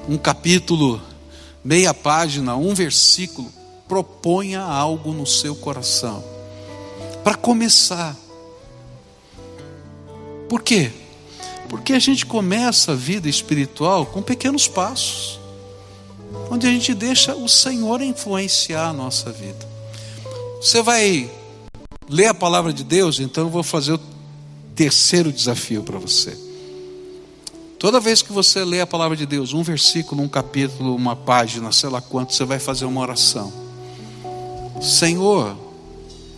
um 0.09 0.17
capítulo, 0.17 1.01
meia 1.63 1.93
página, 1.93 2.57
um 2.57 2.75
versículo. 2.75 3.53
Proponha 3.87 4.63
algo 4.63 5.13
no 5.13 5.27
seu 5.27 5.55
coração. 5.55 6.25
Para 7.23 7.35
começar. 7.35 8.17
Por 10.49 10.63
quê? 10.63 10.91
Porque 11.69 11.93
a 11.93 11.99
gente 11.99 12.27
começa 12.27 12.93
a 12.93 12.95
vida 12.95 13.29
espiritual 13.29 14.07
com 14.07 14.21
pequenos 14.21 14.67
passos, 14.67 15.39
onde 16.53 16.67
a 16.67 16.71
gente 16.71 16.93
deixa 16.93 17.35
o 17.35 17.49
Senhor 17.49 18.03
influenciar 18.03 18.89
a 18.89 18.93
nossa 18.93 19.33
vida. 19.33 19.67
Você 20.61 20.83
vai 20.83 21.31
ler 22.07 22.27
a 22.27 22.35
palavra 22.35 22.75
de 22.75 22.85
Deus, 22.85 23.21
então 23.21 23.45
eu 23.45 23.51
vou 23.51 23.63
fazer 23.63 23.95
o 23.95 24.01
terceiro 24.75 25.33
desafio 25.33 25.83
para 25.83 25.99
você. 25.99 26.37
Toda 27.79 27.99
vez 27.99 28.21
que 28.21 28.35
você 28.35 28.63
lê 28.67 28.83
a 28.83 28.87
palavra 28.87 29.17
de 29.17 29.25
Deus, 29.25 29.55
um 29.55 29.63
versículo, 29.63 30.23
um 30.23 30.29
capítulo, 30.29 30.95
uma 30.95 31.17
página, 31.17 31.73
sei 31.73 31.89
lá 31.89 32.03
quanto, 32.03 32.35
você 32.35 32.45
vai 32.45 32.59
fazer 32.59 32.85
uma 32.85 33.01
oração. 33.01 33.51
Senhor, 34.79 35.57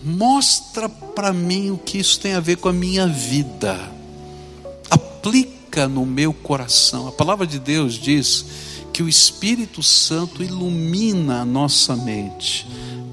mostra 0.01 0.89
para 0.89 1.33
mim 1.33 1.73
o 1.73 1.77
que 1.77 1.99
isso 1.99 2.21
tem 2.21 2.35
a 2.35 2.41
ver 2.41 2.59
com 2.59 2.69
a 2.69 2.73
minha 2.73 3.09
vida 3.09 3.93
aplica 4.89 5.89
no 5.89 6.07
meu 6.07 6.33
coração. 6.33 7.09
A 7.09 7.13
palavra 7.13 7.45
de 7.45 7.59
Deus 7.59 7.95
diz 7.95 8.45
que 8.95 9.03
o 9.03 9.09
Espírito 9.09 9.83
Santo 9.83 10.41
ilumina 10.41 11.41
a 11.41 11.45
nossa 11.45 11.97
mente 11.97 12.65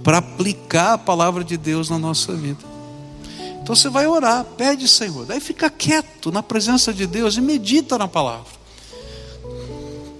para 0.03 0.19
aplicar 0.19 0.93
a 0.93 0.97
palavra 0.99 1.43
de 1.43 1.57
Deus 1.57 1.89
na 1.89 1.97
nossa 1.97 2.33
vida. 2.33 2.63
Então 3.61 3.75
você 3.75 3.89
vai 3.89 4.05
orar, 4.05 4.45
pede 4.45 4.87
Senhor, 4.87 5.25
daí 5.25 5.39
fica 5.39 5.71
quieto 5.71 6.31
na 6.31 6.43
presença 6.43 6.93
de 6.93 7.07
Deus 7.07 7.35
e 7.35 7.41
medita 7.41 7.97
na 7.97 8.07
palavra. 8.07 8.61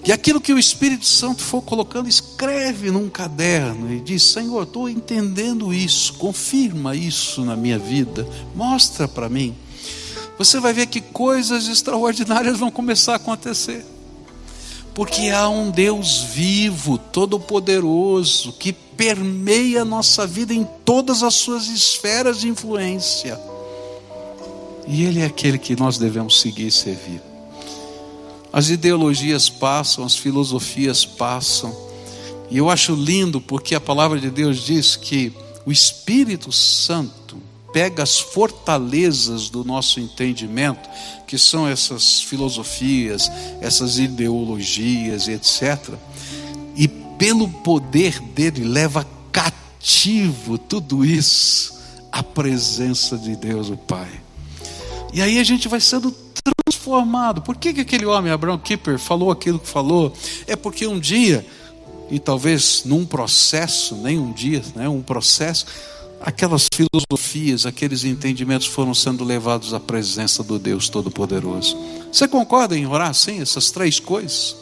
E 0.03 0.11
aquilo 0.11 0.41
que 0.41 0.51
o 0.51 0.57
Espírito 0.57 1.05
Santo 1.05 1.43
for 1.43 1.61
colocando, 1.61 2.09
escreve 2.09 2.89
num 2.89 3.07
caderno 3.07 3.93
e 3.93 3.99
diz: 3.99 4.23
Senhor, 4.23 4.63
estou 4.63 4.89
entendendo 4.89 5.71
isso, 5.71 6.13
confirma 6.13 6.95
isso 6.95 7.45
na 7.45 7.55
minha 7.55 7.77
vida, 7.77 8.27
mostra 8.55 9.07
para 9.07 9.29
mim 9.29 9.55
você 10.43 10.59
vai 10.59 10.73
ver 10.73 10.87
que 10.87 11.01
coisas 11.01 11.67
extraordinárias 11.67 12.57
vão 12.57 12.71
começar 12.71 13.13
a 13.13 13.17
acontecer. 13.17 13.85
Porque 14.93 15.29
há 15.29 15.47
um 15.47 15.71
Deus 15.71 16.17
vivo, 16.33 16.97
todo-poderoso, 16.97 18.53
que 18.53 18.73
permeia 18.73 19.83
a 19.83 19.85
nossa 19.85 20.27
vida 20.27 20.53
em 20.53 20.67
todas 20.85 21.23
as 21.23 21.35
suas 21.35 21.67
esferas 21.67 22.41
de 22.41 22.49
influência. 22.49 23.39
E 24.87 25.03
Ele 25.03 25.21
é 25.21 25.25
aquele 25.25 25.57
que 25.57 25.75
nós 25.75 25.97
devemos 25.97 26.41
seguir 26.41 26.67
e 26.67 26.71
servir. 26.71 27.21
As 28.51 28.69
ideologias 28.69 29.49
passam, 29.49 30.03
as 30.03 30.15
filosofias 30.15 31.05
passam. 31.05 31.73
E 32.49 32.57
eu 32.57 32.69
acho 32.69 32.93
lindo 32.93 33.39
porque 33.39 33.73
a 33.73 33.79
palavra 33.79 34.19
de 34.19 34.29
Deus 34.29 34.65
diz 34.65 34.97
que 34.97 35.31
o 35.65 35.71
Espírito 35.71 36.51
Santo 36.51 37.20
pega 37.73 38.03
as 38.03 38.19
fortalezas 38.19 39.49
do 39.49 39.63
nosso 39.63 39.99
entendimento, 39.99 40.89
que 41.25 41.37
são 41.37 41.67
essas 41.67 42.21
filosofias, 42.21 43.31
essas 43.61 43.97
ideologias, 43.97 45.27
etc., 45.27 45.93
e 46.75 46.87
pelo 46.87 47.47
poder 47.47 48.19
dele 48.19 48.63
leva 48.63 49.05
cativo 49.31 50.57
tudo 50.57 51.05
isso 51.05 51.79
à 52.11 52.23
presença 52.23 53.17
de 53.17 53.35
Deus, 53.35 53.69
o 53.69 53.77
Pai. 53.77 54.09
E 55.13 55.21
aí 55.21 55.39
a 55.39 55.43
gente 55.43 55.67
vai 55.67 55.79
sendo 55.79 56.15
transformado. 56.71 57.41
Por 57.41 57.57
que, 57.57 57.73
que 57.73 57.81
aquele 57.81 58.05
homem, 58.05 58.31
Abraão 58.31 58.57
Kipper, 58.57 58.97
falou 58.97 59.31
aquilo 59.31 59.59
que 59.59 59.67
falou? 59.67 60.13
É 60.47 60.55
porque 60.55 60.87
um 60.87 60.99
dia, 60.99 61.45
e 62.09 62.19
talvez 62.19 62.83
num 62.85 63.05
processo, 63.05 63.95
nem 63.95 64.17
um 64.17 64.31
dia, 64.31 64.63
né, 64.75 64.87
um 64.87 65.01
processo, 65.01 65.65
aquelas 66.21 66.67
filosofias, 66.71 67.65
aqueles 67.65 68.03
entendimentos 68.03 68.67
foram 68.67 68.93
sendo 68.93 69.23
levados 69.23 69.73
à 69.73 69.79
presença 69.79 70.43
do 70.43 70.59
Deus 70.59 70.89
Todo-Poderoso. 70.89 71.77
Você 72.11 72.27
concorda 72.27 72.77
em 72.77 72.85
orar 72.85 73.09
assim, 73.09 73.41
essas 73.41 73.71
três 73.71 73.99
coisas? 73.99 74.55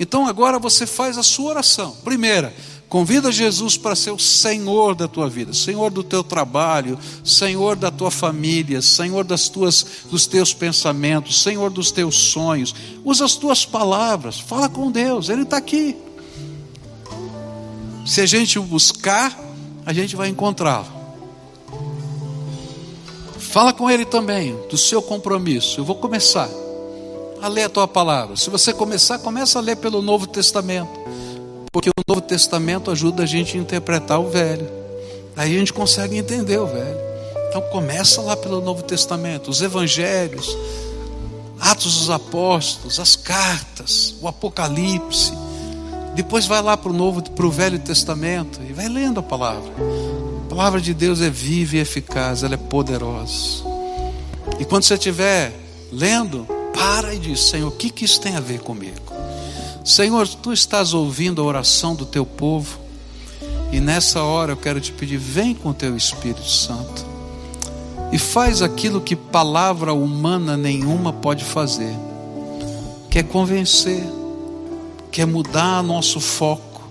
Então 0.00 0.26
agora 0.26 0.58
você 0.58 0.86
faz 0.86 1.18
a 1.18 1.22
sua 1.22 1.50
oração. 1.50 1.96
Primeira, 2.02 2.54
convida 2.88 3.30
Jesus 3.30 3.76
para 3.76 3.94
ser 3.94 4.10
o 4.10 4.18
Senhor 4.18 4.94
da 4.94 5.06
tua 5.06 5.28
vida, 5.28 5.52
Senhor 5.52 5.90
do 5.90 6.02
teu 6.02 6.24
trabalho, 6.24 6.98
Senhor 7.22 7.76
da 7.76 7.90
tua 7.90 8.10
família, 8.10 8.80
Senhor 8.80 9.24
das 9.24 9.48
tuas, 9.48 9.86
dos 10.10 10.26
teus 10.26 10.52
pensamentos, 10.54 11.42
Senhor 11.42 11.70
dos 11.70 11.90
teus 11.90 12.16
sonhos. 12.16 12.74
Usa 13.04 13.24
as 13.24 13.36
tuas 13.36 13.64
palavras, 13.64 14.40
fala 14.40 14.68
com 14.68 14.90
Deus, 14.90 15.28
Ele 15.28 15.42
está 15.42 15.58
aqui. 15.58 15.96
Se 18.06 18.20
a 18.20 18.26
gente 18.26 18.58
o 18.58 18.62
buscar, 18.62 19.53
a 19.86 19.92
gente 19.92 20.16
vai 20.16 20.28
encontrá-lo. 20.28 20.86
Fala 23.38 23.72
com 23.72 23.90
ele 23.90 24.04
também 24.04 24.56
do 24.68 24.76
seu 24.76 25.00
compromisso. 25.00 25.80
Eu 25.80 25.84
vou 25.84 25.96
começar 25.96 26.48
a 27.40 27.48
ler 27.48 27.64
a 27.64 27.68
tua 27.68 27.86
palavra. 27.86 28.36
Se 28.36 28.50
você 28.50 28.72
começar, 28.72 29.18
começa 29.18 29.58
a 29.58 29.62
ler 29.62 29.76
pelo 29.76 30.02
Novo 30.02 30.26
Testamento. 30.26 30.90
Porque 31.70 31.90
o 31.90 32.02
Novo 32.08 32.20
Testamento 32.20 32.90
ajuda 32.90 33.22
a 33.22 33.26
gente 33.26 33.56
a 33.56 33.60
interpretar 33.60 34.18
o 34.18 34.28
velho. 34.28 34.68
Aí 35.36 35.54
a 35.54 35.58
gente 35.58 35.72
consegue 35.72 36.16
entender 36.16 36.58
o 36.58 36.66
velho. 36.66 36.98
Então 37.48 37.62
começa 37.70 38.20
lá 38.22 38.36
pelo 38.36 38.60
Novo 38.60 38.82
Testamento, 38.82 39.48
os 39.48 39.62
evangelhos, 39.62 40.56
Atos 41.60 41.98
dos 41.98 42.10
Apóstolos, 42.10 42.98
as 42.98 43.14
cartas, 43.14 44.16
o 44.20 44.26
Apocalipse. 44.26 45.32
Depois 46.14 46.46
vai 46.46 46.62
lá 46.62 46.76
para 46.76 46.90
o 46.90 46.94
Novo, 46.94 47.22
para 47.22 47.46
o 47.46 47.50
Velho 47.50 47.78
Testamento 47.78 48.60
e 48.68 48.72
vai 48.72 48.88
lendo 48.88 49.18
a 49.20 49.22
palavra. 49.22 49.72
A 50.46 50.48
palavra 50.48 50.80
de 50.80 50.94
Deus 50.94 51.20
é 51.20 51.28
viva 51.28 51.76
e 51.76 51.80
eficaz, 51.80 52.42
ela 52.42 52.54
é 52.54 52.58
poderosa. 52.58 53.64
E 54.60 54.64
quando 54.64 54.84
você 54.84 54.94
estiver 54.94 55.52
lendo, 55.90 56.46
para 56.72 57.14
e 57.14 57.18
diz: 57.18 57.40
Senhor, 57.40 57.68
o 57.68 57.72
que, 57.72 57.90
que 57.90 58.04
isso 58.04 58.20
tem 58.20 58.36
a 58.36 58.40
ver 58.40 58.60
comigo? 58.60 59.12
Senhor, 59.84 60.26
tu 60.28 60.52
estás 60.52 60.94
ouvindo 60.94 61.42
a 61.42 61.44
oração 61.44 61.94
do 61.94 62.06
teu 62.06 62.24
povo, 62.24 62.78
e 63.72 63.80
nessa 63.80 64.22
hora 64.22 64.52
eu 64.52 64.56
quero 64.56 64.80
te 64.80 64.92
pedir: 64.92 65.16
vem 65.16 65.54
com 65.54 65.70
o 65.70 65.74
teu 65.74 65.96
Espírito 65.96 66.48
Santo 66.48 67.04
e 68.12 68.18
faz 68.18 68.62
aquilo 68.62 69.00
que 69.00 69.16
palavra 69.16 69.92
humana 69.92 70.56
nenhuma 70.56 71.12
pode 71.12 71.42
fazer, 71.42 71.92
que 73.10 73.18
é 73.18 73.22
convencer 73.24 74.04
que 75.14 75.22
é 75.22 75.24
mudar 75.24 75.80
nosso 75.80 76.18
foco, 76.18 76.82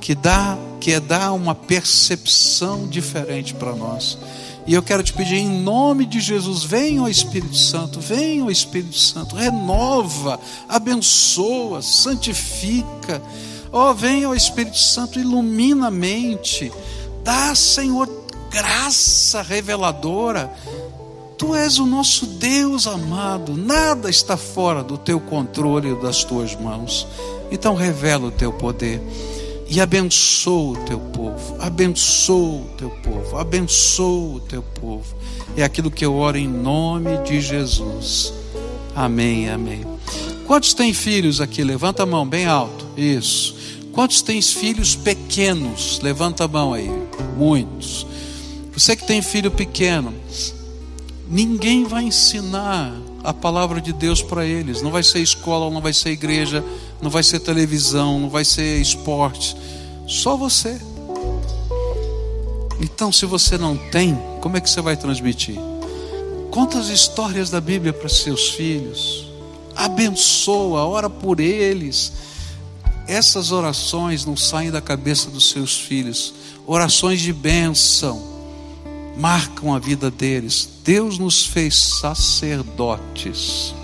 que 0.00 0.12
dá, 0.12 0.58
que 0.80 0.90
é 0.90 0.98
dar 0.98 1.30
uma 1.30 1.54
percepção 1.54 2.88
diferente 2.88 3.54
para 3.54 3.76
nós. 3.76 4.18
E 4.66 4.74
eu 4.74 4.82
quero 4.82 5.04
te 5.04 5.12
pedir 5.12 5.36
em 5.36 5.62
nome 5.62 6.04
de 6.04 6.18
Jesus, 6.18 6.64
venha 6.64 7.00
o 7.00 7.08
Espírito 7.08 7.56
Santo, 7.56 8.00
venha 8.00 8.44
o 8.44 8.50
Espírito 8.50 8.98
Santo, 8.98 9.36
renova, 9.36 10.40
abençoa, 10.68 11.80
santifica. 11.80 13.22
Oh, 13.70 13.94
venha 13.94 14.28
o 14.28 14.34
Espírito 14.34 14.76
Santo, 14.76 15.20
ilumina 15.20 15.86
a 15.86 15.92
mente. 15.92 16.72
Dá, 17.22 17.54
Senhor, 17.54 18.10
graça 18.50 19.42
reveladora. 19.42 20.52
Tu 21.38 21.54
és 21.54 21.78
o 21.78 21.86
nosso 21.86 22.26
Deus 22.26 22.88
amado, 22.88 23.56
nada 23.56 24.10
está 24.10 24.36
fora 24.36 24.82
do 24.82 24.98
teu 24.98 25.20
controle 25.20 25.92
e 25.92 26.02
das 26.02 26.24
tuas 26.24 26.56
mãos. 26.56 27.06
Então 27.50 27.74
revela 27.74 28.28
o 28.28 28.30
teu 28.30 28.52
poder 28.52 29.00
e 29.68 29.80
abençoa 29.80 30.72
o 30.72 30.84
teu 30.84 30.98
povo, 30.98 31.56
abençoa 31.60 32.62
o 32.62 32.70
teu 32.76 32.90
povo, 32.90 33.36
abençoa 33.36 34.36
o 34.36 34.40
teu 34.40 34.62
povo. 34.62 35.14
É 35.56 35.62
aquilo 35.62 35.90
que 35.90 36.04
eu 36.04 36.14
oro 36.14 36.36
em 36.36 36.48
nome 36.48 37.18
de 37.18 37.40
Jesus. 37.40 38.32
Amém, 38.94 39.48
amém. 39.48 39.84
Quantos 40.46 40.74
têm 40.74 40.92
filhos 40.92 41.40
aqui? 41.40 41.62
Levanta 41.62 42.02
a 42.02 42.06
mão 42.06 42.26
bem 42.26 42.46
alto. 42.46 42.86
Isso. 42.96 43.54
Quantos 43.92 44.22
têm 44.22 44.42
filhos 44.42 44.96
pequenos? 44.96 46.00
Levanta 46.02 46.44
a 46.44 46.48
mão 46.48 46.72
aí. 46.72 46.90
Muitos. 47.36 48.06
Você 48.72 48.96
que 48.96 49.06
tem 49.06 49.22
filho 49.22 49.50
pequeno, 49.50 50.12
ninguém 51.28 51.84
vai 51.84 52.04
ensinar 52.04 52.92
a 53.22 53.32
palavra 53.32 53.80
de 53.80 53.92
Deus 53.92 54.22
para 54.22 54.44
eles. 54.44 54.82
Não 54.82 54.90
vai 54.90 55.02
ser 55.02 55.20
escola, 55.20 55.70
não 55.70 55.80
vai 55.80 55.92
ser 55.92 56.10
igreja, 56.10 56.64
não 57.00 57.10
vai 57.10 57.22
ser 57.22 57.40
televisão, 57.40 58.20
não 58.20 58.30
vai 58.30 58.44
ser 58.44 58.80
esporte. 58.80 59.56
Só 60.06 60.36
você. 60.36 60.80
Então, 62.80 63.12
se 63.12 63.26
você 63.26 63.56
não 63.58 63.76
tem, 63.76 64.18
como 64.40 64.56
é 64.56 64.60
que 64.60 64.68
você 64.68 64.80
vai 64.80 64.96
transmitir? 64.96 65.58
Conta 66.50 66.78
as 66.78 66.88
histórias 66.88 67.50
da 67.50 67.60
Bíblia 67.60 67.92
para 67.92 68.08
seus 68.08 68.50
filhos. 68.50 69.26
Abençoa, 69.76 70.84
ora 70.84 71.08
por 71.08 71.40
eles. 71.40 72.12
Essas 73.06 73.52
orações 73.52 74.24
não 74.24 74.36
saem 74.36 74.70
da 74.70 74.80
cabeça 74.80 75.30
dos 75.30 75.50
seus 75.50 75.78
filhos. 75.78 76.34
Orações 76.66 77.20
de 77.20 77.32
bênção 77.32 78.22
marcam 79.16 79.74
a 79.74 79.78
vida 79.78 80.10
deles. 80.10 80.68
Deus 80.84 81.18
nos 81.18 81.44
fez 81.44 81.98
sacerdotes. 82.00 83.74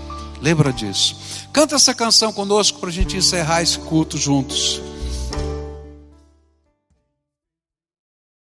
Lembra 0.41 0.73
disso? 0.73 1.15
Canta 1.57 1.75
essa 1.75 1.91
canção 1.91 2.31
conosco 2.31 2.79
para 2.79 2.89
a 2.89 2.93
gente 2.93 3.17
encerrar 3.17 3.63
esse 3.63 3.79
culto 3.79 4.15
juntos. 4.15 4.79